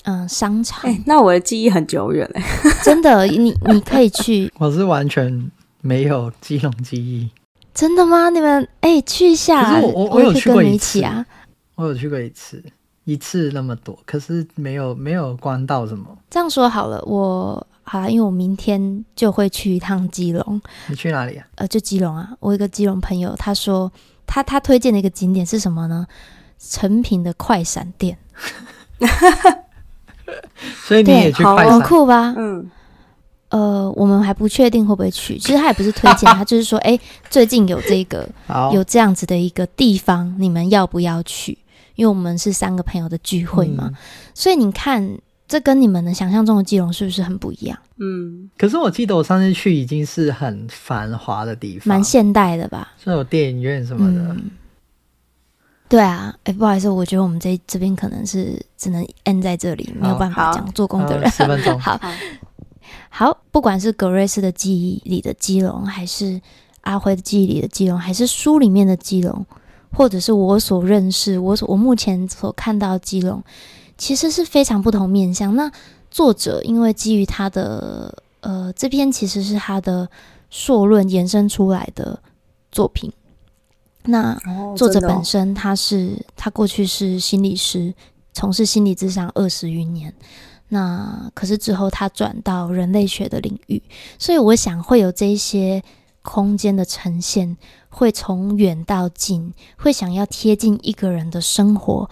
[0.05, 1.03] 嗯商场，欸。
[1.05, 2.43] 那我的记忆很久远嘞，
[2.83, 4.51] 真的，你你可以去。
[4.59, 5.51] 我是完全
[5.83, 7.29] 没有基隆记忆。
[7.75, 8.31] 真的吗？
[8.31, 9.75] 你们哎，欸，去一下。
[9.75, 11.27] 可是我我我有去过一次啊，
[11.75, 12.65] 我有去过一次，
[13.05, 16.17] 一次那么多，可是没有没有关到什么。
[16.31, 17.67] 这样说好了，我。
[17.91, 20.61] 好啦，因为我明天就会去一趟基隆。
[20.89, 21.47] 你去哪里啊？
[21.55, 22.29] 呃，就基隆啊。
[22.41, 23.91] 我有一个基隆朋友，他说
[24.27, 26.07] 他他推荐的一个景点是什么呢？
[26.59, 28.19] 成品的快闪店。
[30.85, 31.73] 所以你也去快闪？
[31.73, 32.35] 很酷吧？
[32.37, 32.71] 嗯。
[33.49, 35.39] 呃，我们还不确定会不会去。
[35.39, 38.29] 其实他也不是推荐， 他就是说，哎、欸，最近有这个
[38.75, 41.57] 有这样子的一个地方，你们要不要去？
[41.95, 43.95] 因为我们是三个朋友的聚会嘛，嗯、
[44.35, 45.19] 所以你看。
[45.49, 47.79] 这跟你们的想象中的基隆是不是很不一样？
[47.97, 52.93] 嗯，可是我记得我上次去已经是很繁华的地方，蛮现代的吧？
[53.03, 54.21] 是有电影院什么的。
[54.35, 54.51] 嗯、
[55.89, 61.31] 对啊，哎，不好意思，我觉得我们这这边可能是只能 end 在这里，没有办法讲做工的人。
[61.31, 61.99] 十分钟， 好
[63.09, 66.39] 好，不管是格瑞斯的记忆里的基隆，还是
[66.83, 69.47] 阿辉的记忆里的基隆，还是书里面的基隆，
[69.93, 73.43] 或者是我所认识、我所我目前所看到的基隆。
[73.99, 75.55] 其实是非常不同面向。
[75.55, 75.71] 那
[76.11, 80.09] 作者因为基于他的呃，这篇其实是他的
[80.49, 82.19] 硕论延伸出来的
[82.73, 83.13] 作品。
[84.05, 84.39] 那
[84.75, 87.93] 作者本身他是、哦、他过去是心理师，
[88.33, 90.15] 从事心理咨商二十余年。
[90.69, 93.83] 那可是之后他转到人类学的领域，
[94.19, 95.83] 所以我想会有这一些
[96.23, 97.57] 空间的呈现，
[97.89, 102.09] 会从远到近，会想要贴近一个人的生活。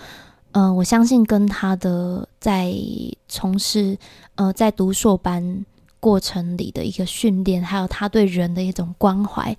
[0.56, 2.72] 嗯、呃，我相信跟他的在
[3.28, 3.98] 从事
[4.36, 5.66] 呃在读硕班
[6.00, 9.52] 过程里的一个训练，还有他对人的一种关怀，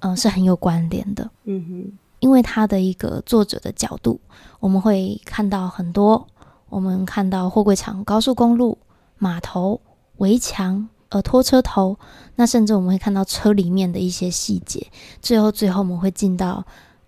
[0.00, 1.30] 嗯、呃，是很有关联的。
[1.44, 4.18] 嗯哼，因为他的一个作者的角度，
[4.58, 6.26] 我们会看到很多，
[6.70, 8.76] 我们看到货柜场、高速公路、
[9.18, 9.80] 码头、
[10.16, 11.96] 围墙、呃拖车头，
[12.34, 14.84] 那甚至我们会看到车里面的一些细节，
[15.22, 16.64] 最后最后我们会进到。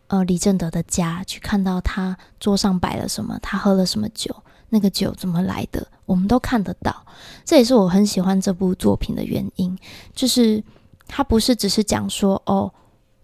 [0.09, 4.35] 呃，李正德的家去看到他桌上摆了什么，他喝了什么酒，
[4.71, 7.05] 那个酒怎么来的，我们都看得到。
[7.45, 9.79] 这也是我很喜欢这部作品的原因，
[10.15, 10.65] 就是
[11.07, 12.73] 他不是只是讲说哦，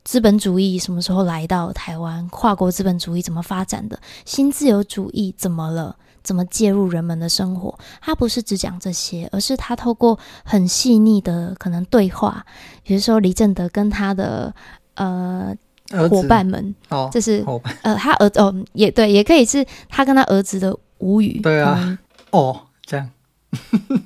[0.04, 7.78] 资本主义什么时候来到台湾，跨国资本主义怎么发展的，新自由主义怎么了，怎么介入人们的生活。
[8.02, 12.44] 他不是只讲这些，而是他透过很细腻的可能对话，
[12.82, 14.54] 比如说李正德跟他的
[14.96, 15.56] 呃。
[16.08, 17.44] 伙伴们，哦，这是
[17.82, 21.98] 呃，他儿子哦，也对，也可以是他跟他儿子的无语，对啊，嗯、
[22.30, 23.10] 哦，这样，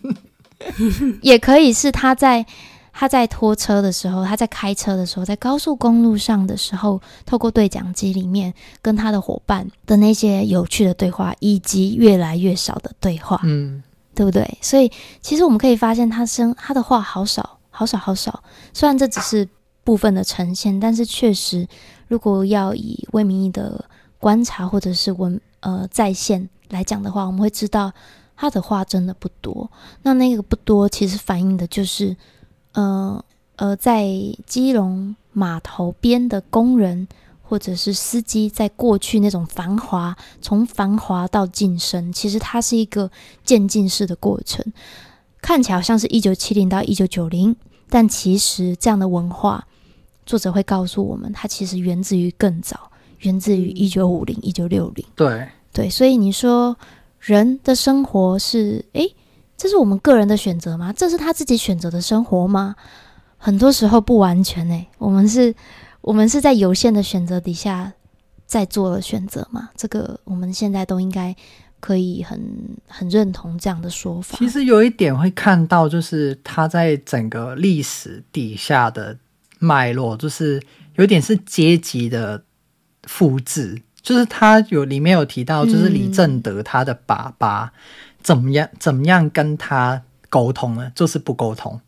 [1.23, 2.45] 也可以是他在
[2.93, 13.81] 他在拖车的时候，他在开车的时候，在高速公路上的时候，透过对讲机里面跟他的伙伴的那些有趣的对话，以及越来越少的对话，嗯，
[14.17, 14.59] 对不对？
[14.61, 18.43] 所以其实我们可以发现他，他生他的话好少，好少，好少。
[18.75, 19.49] 虽然这只是。
[19.89, 21.67] 部分的呈现，但是确实，
[22.09, 23.83] 如果要以魏明义的
[24.21, 27.91] 观察或者是文呃再现来讲的话，我们会知道
[28.37, 29.71] 他的话真的不多。
[30.03, 32.15] 那那个不多，其实反映的就是，
[32.73, 33.25] 呃
[33.57, 34.07] 呃，在
[34.45, 37.09] 基隆码头边的工人
[37.41, 43.11] 或者是司机，在过去那种繁华，从繁华到晋升，其实它是一个
[43.43, 44.63] 渐进式的过程，
[45.41, 47.57] 看起来好像是一九七零到一九九零，
[47.89, 49.67] 但其实这样的文化。
[50.29, 55.03] 作者会告诉我们，它其实源自于更早，源自于一九五零、一九六零。
[55.17, 56.77] 对对，所以你说
[57.19, 59.17] 人的生活是，诶，
[59.57, 60.93] 这是我们个人的选择吗？
[60.93, 62.77] 这是他自己选择的生活吗？
[63.39, 65.55] 很多时候不完全诶，我们是，
[66.03, 67.91] 我们是在有限的选择底下
[68.45, 69.71] 在做了选择嘛？
[69.77, 71.35] 这个我们现在都应该
[71.81, 72.39] 可以很
[72.87, 74.37] 很认同这样的说法。
[74.37, 79.17] 其实有一点会看到，就是他在整个历史底下的。
[79.59, 80.63] 脉络就是
[80.97, 82.43] 有点是阶级的
[83.05, 87.73] 复制，就是他有里面有提到，就是李正德他的爸爸
[88.23, 90.93] 怎么样、嗯、怎么样跟他沟通呢？
[90.95, 91.81] 就是不沟通。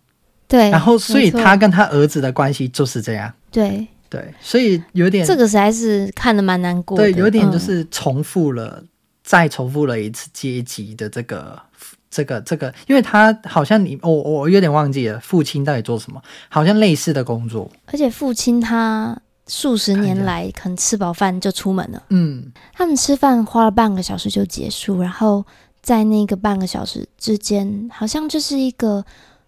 [0.48, 3.32] 对，然后所以他跟他儿子的关系就是这样。
[3.50, 7.04] 对对，所以有点这个实在是看得蛮难过的。
[7.04, 8.88] 对，有点就是重复了，嗯、
[9.22, 11.60] 再重复了一次阶级的这个。
[12.10, 16.20] 这个这个，因为他好像你我我有点忘记了，父亲到底做什么？
[16.48, 17.70] 好像类似的工作。
[17.86, 22.02] 而且父亲他数十年来可能吃饱饭就出门了。
[22.08, 25.44] 嗯，他们吃饭花了半个小时就结束，然后
[25.80, 29.04] 在那个半个小时之间，好像就是一个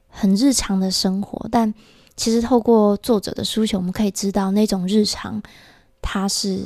[0.09, 1.49] 很日常的生活。
[1.51, 1.75] 但
[2.15, 5.43] 其实透过作者的书写，我们可以知道那种日常，
[6.01, 6.61] 它是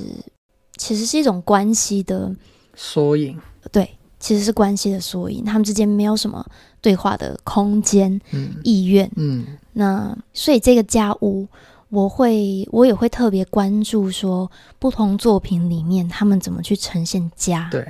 [0.77, 2.31] 其实是一种关系的
[2.75, 3.41] 缩影。
[3.73, 3.96] 对。
[4.27, 6.45] 其实是关系的缩影，他们之间没有什么
[6.81, 9.09] 对话的空间、嗯、意愿。
[9.15, 11.47] 嗯，那所以这个家屋，
[11.91, 14.51] 我会我也会特别关注说，
[14.81, 17.69] 不同作品里面他们怎么去呈现家。
[17.71, 17.87] 对，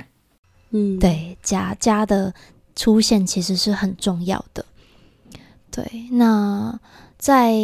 [0.69, 2.31] 嗯，对，家家的
[2.75, 4.63] 出现其实是很重要的。
[5.71, 6.79] 对，那
[7.17, 7.55] 在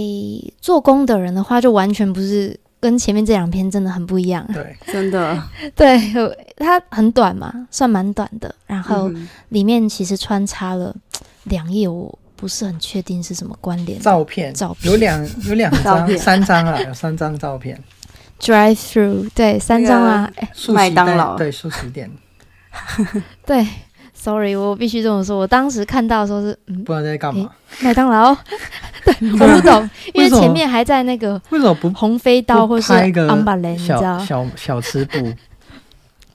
[0.60, 2.60] 做工的人的话，就完全不是。
[2.84, 5.42] 跟前面这两篇真的很不一样，对， 真的，
[5.74, 5.98] 对，
[6.58, 8.54] 它很短嘛，算蛮短的。
[8.68, 9.10] 然后
[9.50, 10.94] 里面其实穿插了
[11.46, 13.98] 两页，我不是很确定是什么关联。
[14.02, 17.82] 照片，照片有两有两张， 三张啊，有 三张照片。
[18.42, 20.30] Drive through，对，三张啊，
[20.68, 22.12] 麦当劳，对，速食店，
[23.46, 23.66] 对
[24.14, 25.38] ，Sorry，我必须这么说。
[25.38, 27.50] 我当时看到的时候是，嗯，不知道在干嘛？
[27.80, 28.36] 麦当劳？
[29.20, 32.94] 对，我不懂，因为前面还在那个为什么不红飞刀或是
[33.78, 35.34] 小小，小吃部？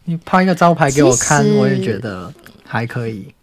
[0.05, 2.33] 你拍一个招牌给我看，我也觉得
[2.65, 3.35] 还可以，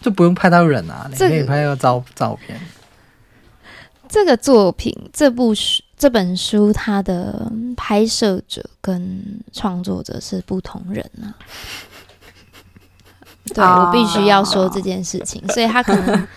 [0.00, 2.58] 就不用拍到人啊，你可以拍个照照片。
[4.08, 9.22] 这个作品，这部书，这本书，它的拍摄者跟
[9.52, 11.36] 创作者是不同人啊。
[13.54, 16.28] 对，我必须要说这件事情，所以他可能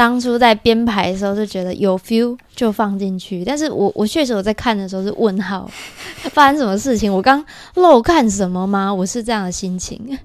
[0.00, 5.70] 当初在编排的时候就觉得有 feel 就放进去，但是我我确实我在看的时候是问号，
[6.32, 7.12] 发生什么事情？
[7.12, 7.44] 我刚
[7.74, 8.94] 漏看什么吗？
[8.94, 10.18] 我是这样的心情。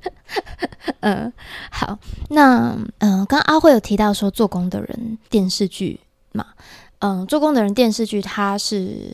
[1.02, 1.30] 嗯，
[1.70, 2.00] 好，
[2.30, 6.00] 那嗯，刚刚阿慧有提到说做工的人电视剧
[6.32, 6.46] 嘛。
[7.00, 9.14] 嗯，做工的人电视剧，它是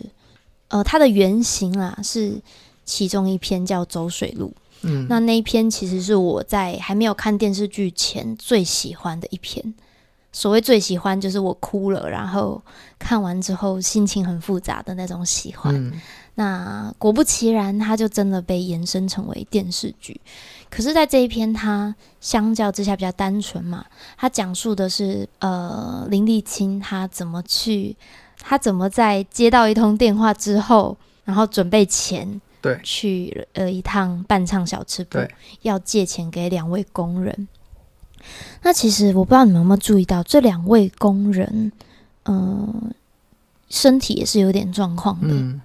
[0.67, 2.39] 呃，它的原型啊是
[2.85, 4.49] 其中一篇叫《走水路》。
[4.83, 9.73] 嗯，那那一篇其实是我在还没有看电视剧前最喜欢的一篇。
[10.31, 12.61] 所谓最喜欢，就是我哭了，然后
[12.97, 15.75] 看完之后心情很复杂的那种喜欢。
[15.75, 15.93] 嗯，
[16.35, 20.19] 那果不其然，它就真的被延伸成为电视剧。
[20.69, 23.85] 可是，在这一篇，它相较之下比较单纯嘛。
[24.17, 27.93] 它讲述的是，呃，林立清他怎么去，
[28.39, 35.19] 他怎么在接到一通电话之后，然后准备钱，对，去呃一趟伴唱小吃部，
[35.63, 37.49] 要借钱给两位工人。
[38.61, 41.71] 那其实我不知道你们有没有注意到，这两位工人，
[42.23, 42.91] 嗯、呃，
[43.69, 45.61] 身体也是有点状况的，嗯，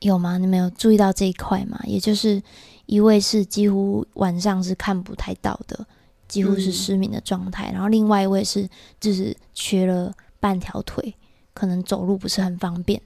[0.00, 0.38] 有吗？
[0.38, 1.80] 你们有注意到这一块吗？
[1.84, 2.42] 也就是。
[2.86, 5.86] 一位是几乎晚上是看不太到的，
[6.28, 7.74] 几乎是失明的状态，嗯。
[7.74, 8.68] 然后另外一位是
[9.00, 11.14] 就是缺了半条腿，
[11.54, 13.00] 可能走路不是很方便。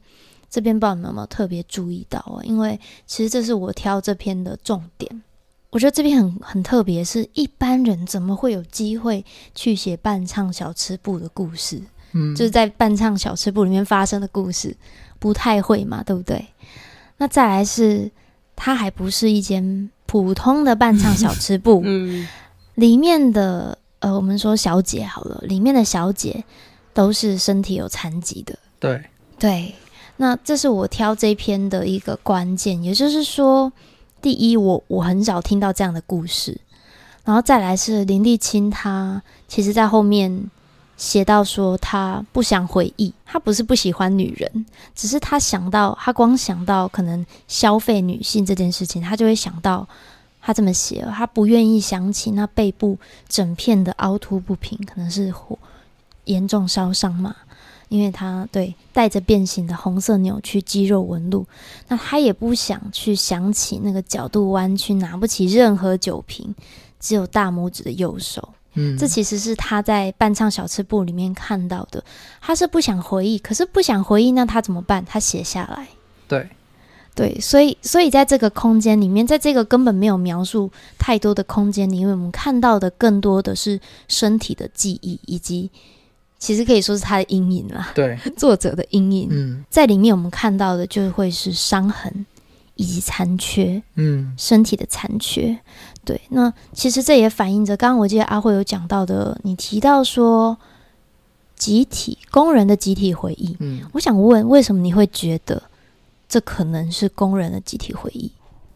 [0.49, 2.43] 这边不知道你们有没有特别注意到啊？
[2.43, 5.22] 因为其实这是我挑这篇的重点。
[5.71, 11.81] 我觉得这边很很特别，是一般人怎么会有机会去写伴唱小吃部的故事？
[12.12, 14.77] 嗯，就是在伴唱小吃部里面发生的故事，
[15.19, 16.47] 不太会嘛，对不对？
[17.19, 18.11] 那再来是。
[18.59, 22.27] 它还不是一间普通的伴唱小吃部， 嗯，
[22.77, 26.43] 里面的呃，我们说小姐好了，里面的小姐
[26.95, 29.05] 都是身体有残疾的，对
[29.39, 29.75] 对。
[30.17, 33.71] 那这是我挑这篇的一个关键，也就是说，
[34.27, 36.61] 第一，我我很少听到这样的故事，
[37.24, 40.51] 然后再来是林立青，他其实在后面。
[40.97, 44.64] 写到说他不想回忆，他不是不喜欢女人，
[44.95, 49.87] 只是他想到，他光想到可能消费女性这件事情，他就会想到
[50.41, 52.97] 他这么写，他不愿意想起那背部
[53.29, 55.59] 整片的凹凸不平，可能是火
[56.24, 57.37] 严重烧伤嘛，
[57.89, 61.47] 因为他对带着变形的红色扭曲肌肉纹路，
[61.89, 66.55] 那他也不想去想起那个角度弯曲拿不起任何酒瓶，
[66.99, 68.49] 只有大拇指的右手。
[68.78, 72.05] 嗯，这其实是他在伴唱小吃部里面看到的。
[72.43, 75.03] 他是不想回忆，可是不想回忆，那他怎么办？
[75.07, 75.89] 他写下来。
[76.28, 76.47] 对，
[77.14, 85.70] 对，所以，所以在这个空间里面，在这个根本没有描述太多的空间里因为，我们看到的更多的是身体的记忆，以及
[86.39, 87.91] 其实可以说是他的阴影啦。
[87.95, 89.28] 对，作者的阴影。
[89.30, 92.26] 嗯，在里面我们看到的就会是伤痕
[92.74, 93.82] 以及残缺。
[93.95, 95.59] 嗯，身体的残缺。
[96.05, 100.57] 对，那其实这也反映着刚刚我记得阿慧有讲到的，你提到说
[101.57, 103.57] 集体工人的集体回忆。
[103.61, 105.62] 嗯，我想问，为什么你会觉得
[106.28, 108.30] 这可能是工人的集体回忆？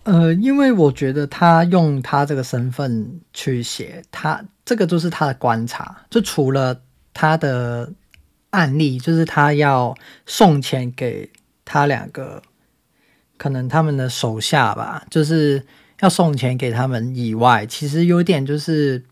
[0.04, 5.94] 呃，因为我觉得他用他这个身份去写，他这个就是他的观察。
[6.08, 6.74] 就除了
[7.20, 7.92] 他的
[8.50, 9.94] 案例，就是他要
[10.24, 11.30] 送钱给
[11.64, 12.42] 他两个，
[13.36, 15.66] 可能他们的手下吧，就是。
[16.02, 19.04] 要送钱给他们以外，其实有点就是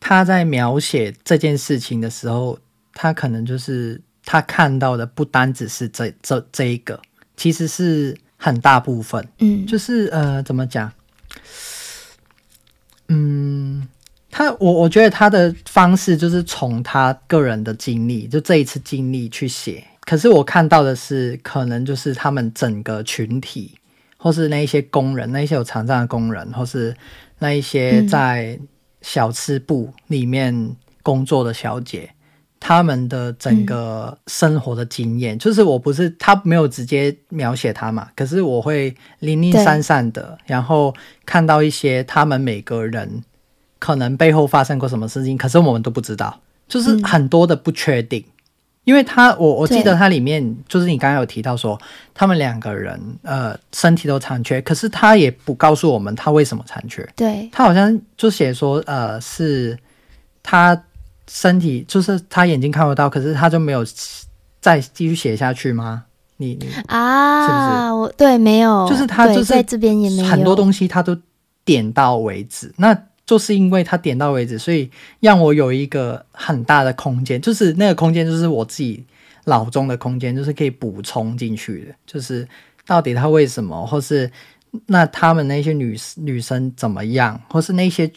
[0.00, 2.58] 他在描写这件事情的时候，
[2.92, 7.00] 他可能就是他看到的不单只是这这这一个，
[7.36, 9.24] 其实是很大部分。
[9.38, 10.92] 嗯，就是呃，怎么讲？
[13.06, 13.86] 嗯，
[14.30, 19.84] 他我我觉得他的方式就是从他个人的经历，就这一次经历去写。
[20.02, 23.74] 可是我看到的是，可能就是他们整个群体。
[24.22, 26.94] 或是那一些工人，那一些有残障的工人，或是
[27.38, 28.60] 那一些在
[29.00, 32.16] 小吃部里面工作的小姐，嗯、
[32.60, 43.24] 他们的整个生活的经验，嗯、就是我不是他没有直接描写他嘛，可是我会零零散散的，然后看到一些他们每个人
[43.80, 48.24] 可能背后发生过什么事情，可是我们都不知道，就是很多的不确定。
[48.84, 51.78] 因为他我我记得他里面就是你刚刚有提到说
[52.14, 57.06] 他们两个人呃身体都残缺，可是他也不告诉我们他为什么残缺。
[57.14, 59.78] 对，他好像就写说呃是
[60.42, 60.82] 他
[61.28, 63.84] 身体就是他眼睛看不到，可是他就没有
[64.60, 66.04] 再继续写下去吗？
[66.38, 67.92] 你你啊，是不是？
[67.92, 71.16] 我对没有，就是他就是在这边也没有很多东西他都
[71.66, 72.72] 点到为止。
[72.78, 72.98] 那
[73.30, 79.06] 就是因为他点到为止，所以让我有一个很大的空间，就是那个空间就是我自己
[79.44, 81.94] 脑中的空间，就是可以补充进去的。
[82.04, 82.44] 就是
[82.84, 84.28] 到底他为什么，或是
[84.86, 88.10] 那他们那些女女生怎么样，或是那些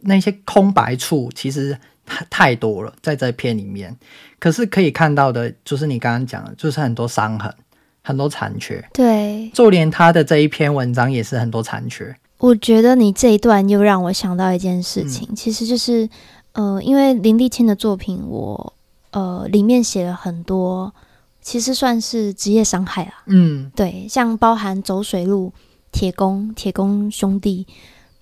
[0.00, 3.94] 那些空白处，其实太太多了，在这片里面。
[4.38, 7.54] 可是可以看到的，就是你刚刚讲的，就是很多伤痕，
[8.02, 8.82] 很多残缺。
[8.94, 12.16] 对，就连他的这一篇文章也是很多残缺。
[12.38, 16.08] 我觉得你这一段又让我想到一件事情，嗯、其实就是，
[16.52, 18.72] 呃，因为林立清的作品我，我
[19.10, 20.94] 呃里面写了很多，
[21.42, 23.14] 其实算是职业伤害啊。
[23.26, 25.52] 嗯，对，像包含走水路、
[25.90, 27.66] 铁工、铁工兄弟，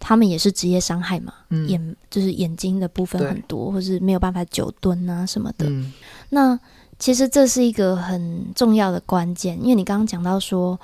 [0.00, 5.66] 他们也是职业伤害嘛，嗯、眼就是眼睛的部分很多，或是没有办法久蹲啊什么的。
[5.68, 5.92] 嗯、
[6.30, 6.58] 那
[6.98, 10.80] 其实这是一个很重要的关键，因为你刚刚讲到说。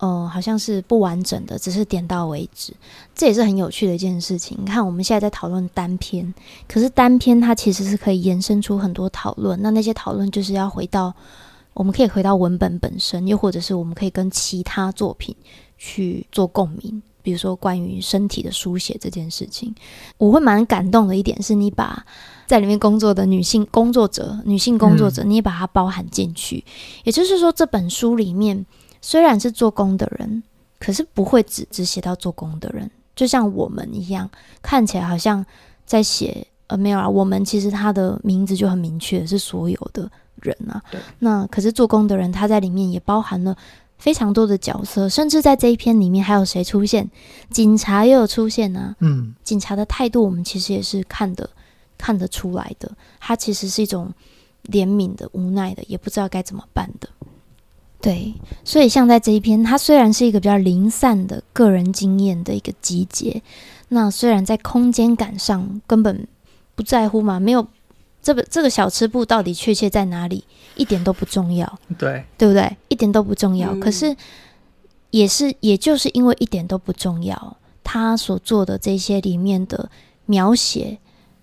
[0.00, 2.72] 呃，好像是不完整的，只是点到为止，
[3.14, 4.56] 这也是很有趣的一件事情。
[4.58, 6.32] 你看，我们现在在讨论单篇，
[6.66, 9.60] 可是单篇它其实是可以延伸出很多讨论。
[9.60, 11.14] 那那些讨论就是要回到，
[11.74, 15.36] 我们可以回到文本本身，又或者是我们可以跟其他作品
[15.76, 17.02] 去做共鸣。
[17.22, 19.74] 比如说关于身体的书写这件事情，
[20.16, 22.06] 我会蛮感动的一点是，你把
[22.46, 26.64] 在里面工作的女性工作者、女性工作者，你也把它包含进去。
[26.66, 26.72] 嗯、
[27.04, 28.64] 也就是说，这本书里面。
[29.00, 30.42] 虽然是做工的人，
[30.78, 34.28] 可是不会只只写到做工的人，就像我们一样，
[34.62, 35.44] 看起来好像
[35.84, 37.08] 在写呃没有啊。
[37.08, 40.82] 我们其实他的名字就很明确，是所有的人啊。
[40.90, 43.56] 对那可是做工的人，他在里面也包含了
[43.98, 47.08] 非常多的角色，甚至在这一篇里面还有谁出现？
[47.50, 48.96] 警察也有出现啊。
[49.00, 51.48] 嗯，警察的态度我们其实也是看得
[51.98, 54.12] 看得出来的，他其实是一种
[54.70, 57.08] 怜悯的、无奈的，也不知道该怎么办的。
[58.00, 58.32] 对，
[58.64, 63.42] 所以像在这一篇，它虽然是一个比较零散的个人经验的一个集结，
[63.88, 66.26] 那虽然在空间感上根本
[66.74, 67.66] 不在乎嘛，没有
[68.22, 70.44] 这个这个小吃部到底确切在哪里，
[70.76, 72.74] 一点都不重要，对，对不对？
[72.88, 73.74] 一点都不重要。
[73.74, 74.16] 嗯、可是
[75.10, 79.90] 也是，也就是因为一点都不重要，他所做的这些里面的
[80.24, 80.98] 描写，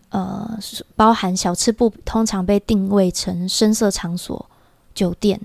[0.09, 0.57] 呃，
[0.95, 4.43] 包含小吃部通常被定位成深色场所、
[4.95, 5.39] 酒店。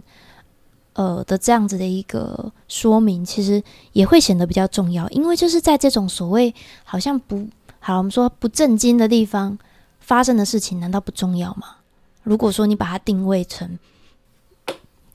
[0.95, 3.63] 呃的这样子的一个说明，其实
[3.93, 7.47] 也会显得比较重要，因为就是在这种所谓好像不
[7.79, 9.59] 好，我们说不正经的地方
[10.01, 11.77] 发生的事情，难道不重要吗？
[12.23, 13.79] 如果说你把它定位成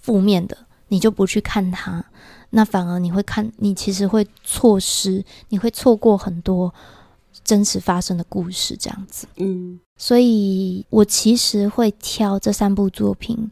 [0.02, 0.58] 负面的，
[0.90, 2.04] 你就不去看它，
[2.50, 6.74] 那反而你会看，你其实会错失，你会错过很多
[7.44, 9.28] 真实发生的故事，这样子。
[9.38, 13.50] 嗯，所以我其实会挑这三部作品，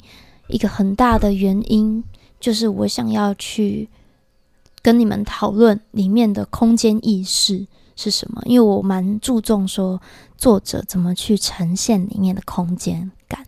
[0.47, 2.03] 一个很大的原因。
[2.45, 3.89] 就是我想要去
[4.83, 7.65] 跟你们讨论里面的空间意识
[7.95, 9.99] 是什么，因为我蛮注重说
[10.37, 13.43] 作者怎么去呈现里面的空间感。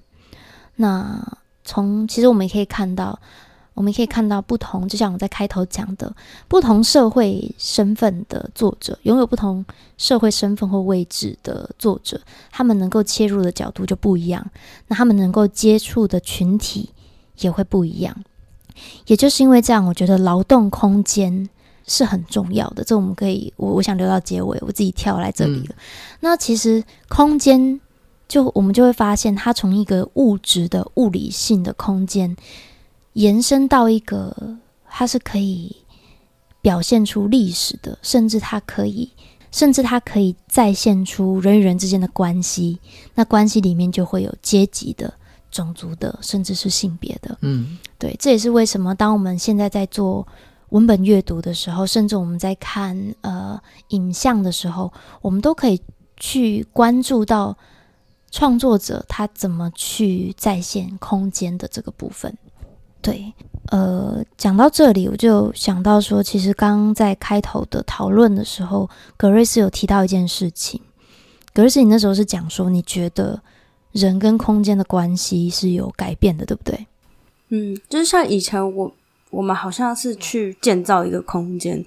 [0.78, 3.20] 那从其实我们也可以看到，
[3.76, 6.12] 我们可以看到不同，就像我在开头讲的，
[6.48, 9.64] 不同社会身份的作者，拥有不同
[10.00, 12.20] 社会身份或位置的作者，
[12.50, 14.44] 他们能够切入的角度就不一样，
[14.88, 16.90] 那他们能够接触的群体
[17.42, 18.18] 也会不一样。
[19.06, 21.50] 也就是因为这样，我觉得劳动空间
[21.86, 22.84] 是很重要的。
[22.84, 25.70] 这我们可以，我我想留到结尾，我自己跳来这里了。
[25.70, 25.76] 嗯、
[26.20, 27.80] 那其实空间，
[28.28, 32.36] 就我们就会发现，它从一个物质的物理性的空间，
[33.14, 34.58] 延伸到一个，
[34.90, 35.78] 它是可以
[36.62, 39.12] 表现出历史的，甚至它可以，
[39.52, 42.80] 甚至它可以再现出人与人之间的关系。
[43.16, 45.14] 那关系里面就会有阶级的。
[45.50, 50.28] 种族的，甚至是性别的，嗯，对，这也是为什么当我们现在在做
[50.70, 54.92] 文本阅读的时候，甚至我们在看呃影像的时候，
[55.22, 55.82] 我们都可以
[56.18, 57.58] 去关注到
[58.30, 62.38] 创作者他怎么去再现空间的这个部分。
[63.02, 63.34] 对，
[63.68, 70.82] 呃，讲到这里，我就想到说，其实刚刚在开头的讨论的时候，格瑞斯有提到一件事情，
[71.54, 73.42] 格瑞斯，你那时候是讲说，你觉得。
[73.98, 76.88] 人跟空间的关系是有改变的，对不对？
[77.50, 78.94] 嗯，就是像以前我
[79.30, 81.84] 我们好像是去建造一个空间，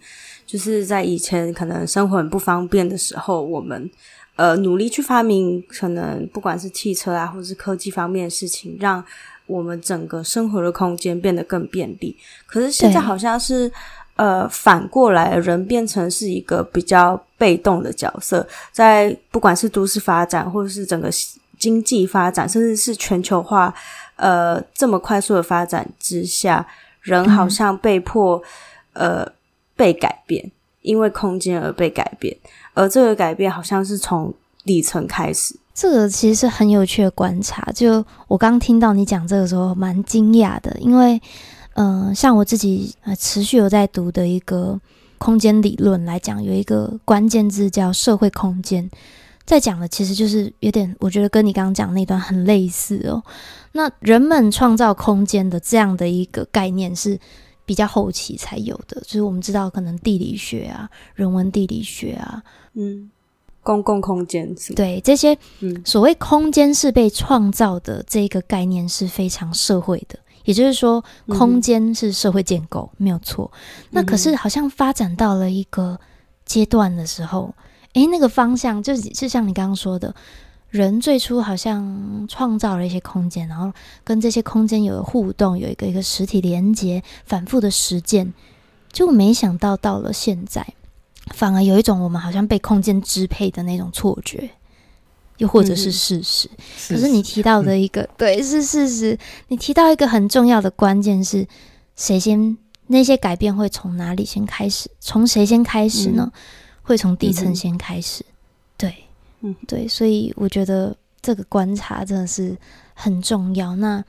[0.46, 3.90] 就是在以前可能生活很不方便的时候，我们
[4.36, 9.04] 呃努力去发明，可能不管是汽车啊，或者是科技方面的事情，让
[9.46, 12.16] 我们整个生活的空间变得更便利。
[12.46, 13.70] 可是现在好像是
[14.16, 21.10] 呃反过来，人变成是一个比较被动的角色，在不管是都市发展，或者是整个
[21.60, 23.72] 经济发展，甚至是全球化，
[24.16, 26.66] 呃这么快速的发展之下，
[27.02, 28.42] 人好像被迫、
[28.94, 29.30] 呃
[29.76, 30.50] 被改变。
[30.82, 32.34] 因为空间而被改变，
[32.72, 34.32] 而这个改变好像是从
[34.64, 35.54] 底层开始。
[35.74, 37.70] 这个其实是很有趣的观察。
[37.74, 41.20] 就我刚听到你讲这个时候，蛮惊讶的，因为，
[41.74, 44.80] 嗯、呃，像我自己呃持续有在读的一个
[45.18, 48.90] 空间理论来讲，有一个关键字叫社会空间，
[49.50, 53.22] 在讲的其实就是有点，我觉得跟你刚刚讲那段很类似哦。
[53.72, 57.18] 那人们创造空间的这样的一个概念是。
[57.66, 62.42] 比较后期才有的，就是我们知道，可能地理学啊、人文地理学啊，
[62.74, 63.08] 嗯，
[63.62, 73.48] 公共空间是对这些，嗯，所谓空间是被创造的这个概念是非常社会的，也就是说，空间是社会建构，嗯、没有错。
[73.90, 75.96] 那可是好像发展到了一个
[76.44, 77.54] 阶段的时候，
[77.94, 80.14] 诶、嗯，那个方向就是就像你刚刚说的。
[80.70, 83.72] 人最初好像创造了一些空间，然后
[84.04, 88.32] 跟这些空间有了互动，有一个一个实体连接，反复的实践，
[88.92, 90.64] 就没想到到了现在，
[91.34, 94.48] 反而有一种我们好像被空间支配的那种错觉，
[95.38, 96.48] 又或者是事实。
[96.54, 99.18] 嗯、可是你提到的一个，嗯、对，是事实。
[99.48, 101.48] 你提到一个很重要的关键是，
[101.96, 102.56] 谁先？
[102.86, 104.88] 那些改变会从哪里先开始？
[105.00, 106.30] 从谁先开始呢？
[106.32, 106.40] 嗯、
[106.82, 108.24] 会从底层先开始。
[108.24, 108.34] 嗯、
[108.78, 108.94] 对。
[109.42, 112.54] 嗯，对，所以我觉得这个观察真的是
[112.92, 113.74] 很重要。
[113.76, 114.04] 那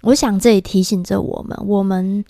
[0.00, 2.24] 我想这也提醒着我们，我们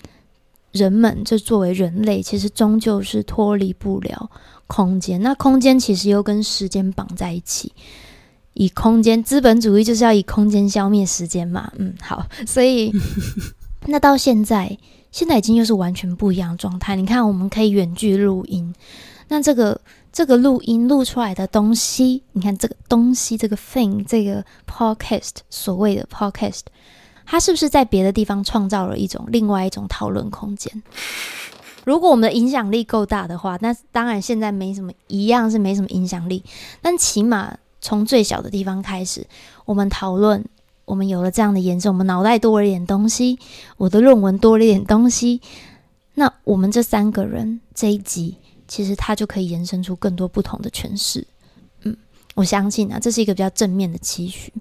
[0.71, 4.29] 人们就作为人类，其实终究是脱离不了
[4.67, 5.19] 空间。
[5.23, 7.73] 那空间其实又跟时间绑在一起，
[8.53, 11.71] 以空间，资本主义就是要以空间消灭时间嘛。
[11.77, 12.93] 嗯，好，所以
[13.87, 14.77] 那到现在，
[15.11, 16.95] 现在已经又是完全不一样的状态。
[16.95, 18.75] 你看，我们可以远距录音，
[19.33, 19.81] 那这个。
[20.15, 26.59] 这个录音录出来的东西，你看这个东西，这个 thing，这个 podcast，所谓的 podcast，
[27.25, 30.83] 它是不是在别的地方创造了一种另外一种讨论空间？
[31.83, 36.43] 如果我们的影响力够大的话，那当然现在没什么，一样是没什么影响力。
[36.79, 39.25] 但起码从最小的地方开始，
[39.65, 40.45] 我们讨论，
[40.85, 43.39] 我们有了这样的延伸，我们脑袋多了一点东西，
[43.77, 45.41] 我的论文多了一点东西，
[46.13, 48.37] 那我们这三个人这一集。
[48.73, 51.23] 其实它就可以延伸出更多不同的诠释，
[51.83, 51.95] 嗯，
[52.33, 54.51] 我相信啊，这是一个比较正面的期许。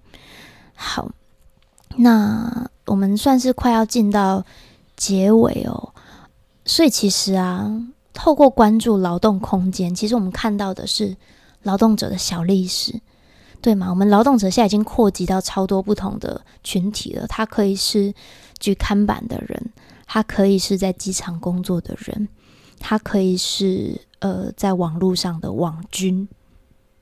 [0.75, 1.11] 好，
[1.97, 4.45] 那我们算是快要进到
[4.99, 5.95] 结尾哦，
[6.67, 7.73] 所以其实啊，
[8.13, 11.17] 透过关注劳动空间，其实我们看到的是
[11.63, 13.01] 劳动者的小历史，
[13.63, 13.89] 对吗？
[13.89, 18.13] 我们劳动者现在已经扩及到超多不同的群体了，他可以是
[18.59, 19.73] 举看板的人，
[20.07, 22.29] 他可以是在机场工作的人。
[22.85, 26.29] 它可以是呃，在网络上的网军，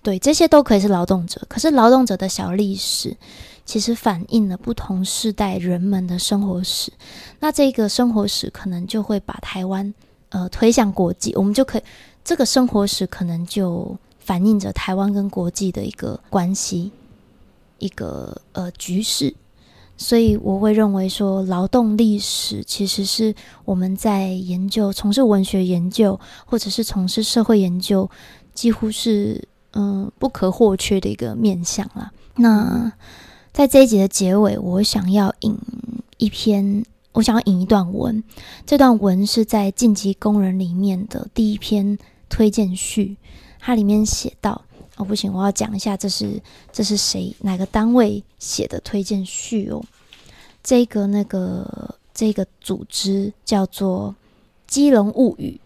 [0.03, 1.41] 对，这些都可以是劳动者。
[1.49, 3.17] 可是劳动者的小历史，
[3.65, 6.93] 其实反映了不同世代人们的生活史。
[7.41, 9.93] 那这个生活史可能就会把台湾
[10.29, 11.83] 呃推向国际，我们就可以
[12.23, 16.93] 这个生活史可能就反映着台湾跟国际的一个关系，
[17.79, 19.35] 一个呃局势。
[20.03, 23.35] 所以我会认为说，劳动历史其实是
[23.67, 28.11] 我们在研究、从事文学研究，或者是从事社会研究，
[28.55, 32.11] 几乎是嗯不可或缺的一个面向啦。
[32.37, 32.91] 那
[33.53, 35.55] 在这一集的结尾，我想要引
[36.17, 36.83] 一篇，
[37.13, 38.25] 我想要引一段文。
[38.65, 41.99] 这段文是在《晋级工人》里面的第一篇
[42.31, 43.19] 推荐序，
[43.59, 44.63] 它里面写道。
[45.01, 46.39] 哦，不行，我要讲一下，这是
[46.71, 49.83] 这是谁哪个单位写的推荐序哦？
[50.63, 54.15] 这个那个这个组织叫做
[54.71, 55.59] 《基隆物语》。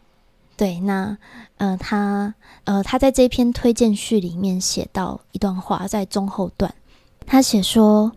[0.57, 1.18] 对，那
[1.57, 2.32] 呃，他
[2.62, 6.72] 呃，他在这篇推荐序里面写到一段话，在中后段，
[7.26, 8.12] 他写说：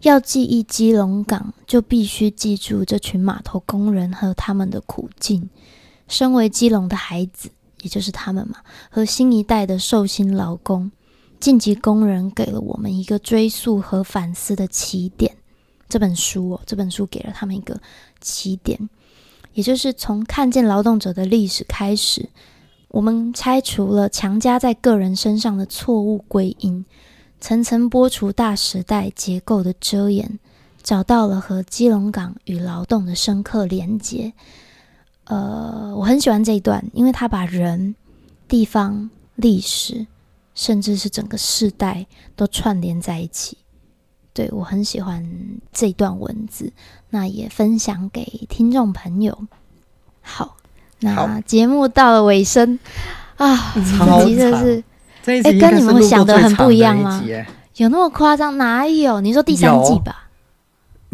[0.00, 5.50] 要记忆基隆港，就必须记住这群码头工人和他们的苦境。
[6.08, 7.50] 身为基隆的孩子。
[7.86, 8.56] 也就是他们嘛，
[8.90, 10.90] 和新一代的寿星劳工、
[11.38, 15.36] 晋级工人给了我们一个追溯和反思的起点。
[15.88, 17.80] 这本书哦，这本书给了他们一个
[18.20, 18.90] 起点，
[19.54, 22.28] 也就是从看见劳动者的历史开始，
[22.88, 26.84] 我们拆除了强加在个人身上的错误归因，
[27.40, 30.40] 层层剥除大时代结构的遮掩，
[30.82, 34.32] 找到了和基隆港与劳动的深刻连结。
[35.26, 37.94] 呃，我很喜欢这一段，因为他把人、
[38.48, 40.06] 地方、历史
[40.54, 43.58] 甚至是整个世代都串联在一起。
[44.32, 45.26] 对，我很喜欢
[45.72, 46.72] 这段文字，
[47.10, 49.36] 那也分享给听众朋友。
[50.20, 50.56] 好，
[51.00, 52.78] 那节目到了尾声
[53.36, 54.84] 啊，这集真是，
[55.24, 57.24] 哎、欸，跟你们想的很不一样吗？
[57.76, 58.56] 有那么夸张？
[58.58, 59.20] 哪有？
[59.20, 60.25] 你说第三季吧？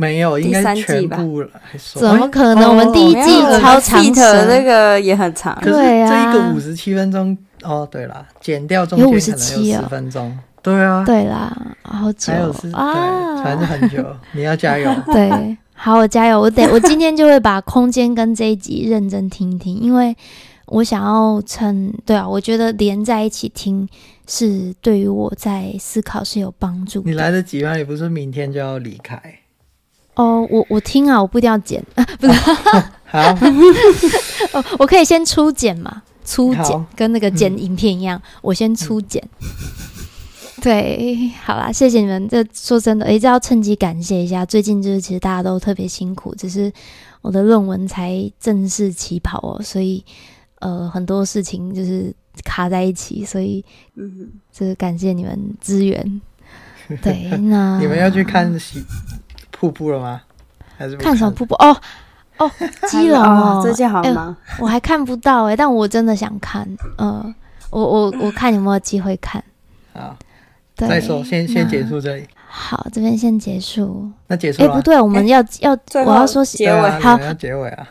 [0.03, 1.49] 没有，应该全部了
[1.95, 2.69] 怎么可能？
[2.69, 5.57] 我们第一季超长的，那个也很长。
[5.63, 7.87] 对啊，这一个五十七分钟哦。
[7.89, 10.37] 对啦，剪掉中间可能有十分钟。
[10.61, 12.33] 对啊，对啦，好久
[12.73, 14.05] 啊，反正很久。
[14.33, 14.93] 你要加油。
[15.13, 16.41] 对，好，我加油。
[16.41, 20.17] 我得， 我今天就会把空间跟这一集认真听听，因为
[20.67, 23.89] 我想要趁，对啊，我觉得连在一起听
[24.29, 27.03] 是对于我在思考是有帮助。
[27.05, 27.77] 你来得及吗？
[27.77, 29.21] 也不是明天就要离开？
[30.15, 32.33] 哦，我我听啊，我不一定要剪，啊、 不是，
[33.07, 33.19] 好，
[34.53, 39.23] 哦，我可以先初剪嘛，初剪跟那个剪影片一样，嗯、我先初剪。
[39.41, 39.49] 嗯、
[40.63, 42.29] 对，好啦，谢谢你们。
[42.29, 44.45] 这说真的，诶，这要趁机感谢一下。
[44.45, 46.71] 最近就是其实大家都特别辛苦，只是
[47.23, 50.05] 我的论文才正式起跑哦，所以
[50.61, 53.65] 呃很多事情就是卡在一起，所以
[53.97, 56.21] 嗯，就是感谢你们支援。
[57.01, 58.85] 对，那你们要去看戏。
[59.63, 60.21] 瀑布了吗？
[60.77, 61.55] 还是看，什么瀑布？
[61.55, 61.77] 哦
[62.39, 62.51] 哦，
[62.91, 64.37] 基隆哦，这件好吗？
[64.45, 64.57] 欸？
[64.59, 66.67] 我还看不到哎，欸，但我真的想看。
[66.99, 67.35] 嗯，呃，
[67.71, 69.43] 我我我看有没有机会看。
[69.93, 70.17] 好，
[70.75, 72.27] 对再说，先先结束这里。
[72.49, 74.11] 好，这边先结束。
[74.27, 76.91] 那结束哎，欸，不对，我们要，欸，要，我要说结尾。
[76.99, 77.89] 好，要结尾啊。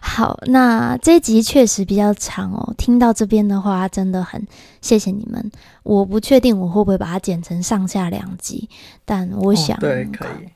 [0.00, 2.74] 好，那这一集确实比较长哦。
[2.76, 4.44] 听到这边的话，真的很
[4.80, 5.52] 谢谢你们。
[5.84, 8.68] 我不确定我会不会把它剪成上下两集，
[9.04, 10.48] 但我想，哦，对，可以。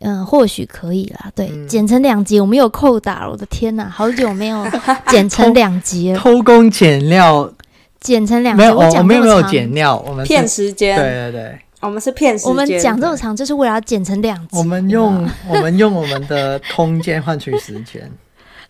[0.00, 1.30] 嗯，或许可以啦。
[1.34, 3.30] 对，嗯、剪成两集，我们有扣打了。
[3.30, 4.66] 我的天哪，好久没有
[5.08, 6.18] 剪成两集了。
[6.18, 7.52] 偷工减料，
[8.00, 8.62] 剪成两集。
[8.62, 10.96] 没有，我们没有剪料，我们骗时间。
[10.96, 12.50] 对对对，我们是骗时间。
[12.50, 14.56] 我们讲这么长，就是为了要剪成两集。
[14.56, 18.10] 我们用 我们用我们的空间换取时间。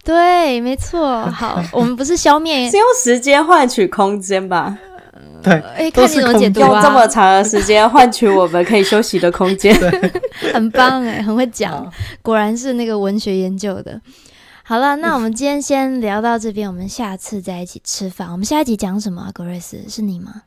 [0.03, 1.27] 对，没错。
[1.27, 4.77] 好， 我们不是消灭，是用时间换取空间吧？
[5.43, 6.67] 对，哎，看你怎么解读啊！
[6.67, 9.75] 用这么长的时间换取我们可以休息的空间，
[10.53, 11.91] 很棒哎，很会讲，
[12.23, 14.01] 果然是那个文学研究的。
[14.63, 18.31] 好了，那我们今天先聊到这边，我们下次再一起吃饭。
[18.31, 19.31] 我们下一集讲什么啊？
[19.33, 20.43] 格瑞斯是你吗？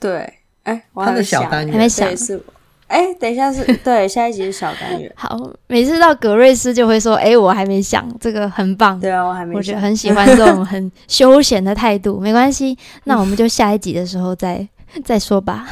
[0.00, 2.08] 对，哎，我的小单元还没想。
[2.88, 5.12] 哎、欸，等一下是 对，下一集是小单元。
[5.14, 9.58] 好，每次到格瑞斯就会说：“哎、欸，我还没想，这个很棒。”对啊，我还没想。
[9.58, 12.18] 我觉得很喜欢这种很休闲的态度。
[12.20, 14.66] 没关系，那我们就下一集的时候再
[15.04, 15.68] 再说吧。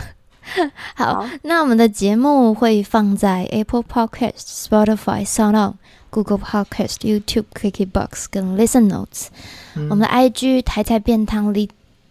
[0.95, 5.73] 好，好，那我们的节目会放在 Apple Podcast、Spotify、SoundOn、
[6.11, 9.29] Google Podcast、YouTube、KKBox 跟 Listen Notes。
[9.75, 11.69] 嗯、我们的 IG 台菜便当里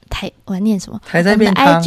[0.09, 0.99] 台，我要念什么？
[1.05, 1.81] 台菜便当。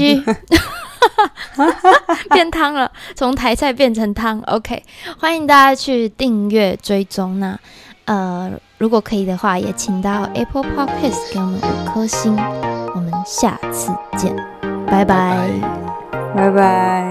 [2.30, 4.40] 变汤了，从台菜变成汤。
[4.46, 4.82] OK，
[5.18, 7.38] 欢迎大家去订阅追踪。
[7.38, 7.58] 那
[8.04, 12.36] 呃，如果可以的话，也请到 Apple Podcast 给我们五颗星。
[12.94, 14.34] 我们下次见，
[14.86, 15.48] 拜拜，
[16.34, 17.06] 拜拜。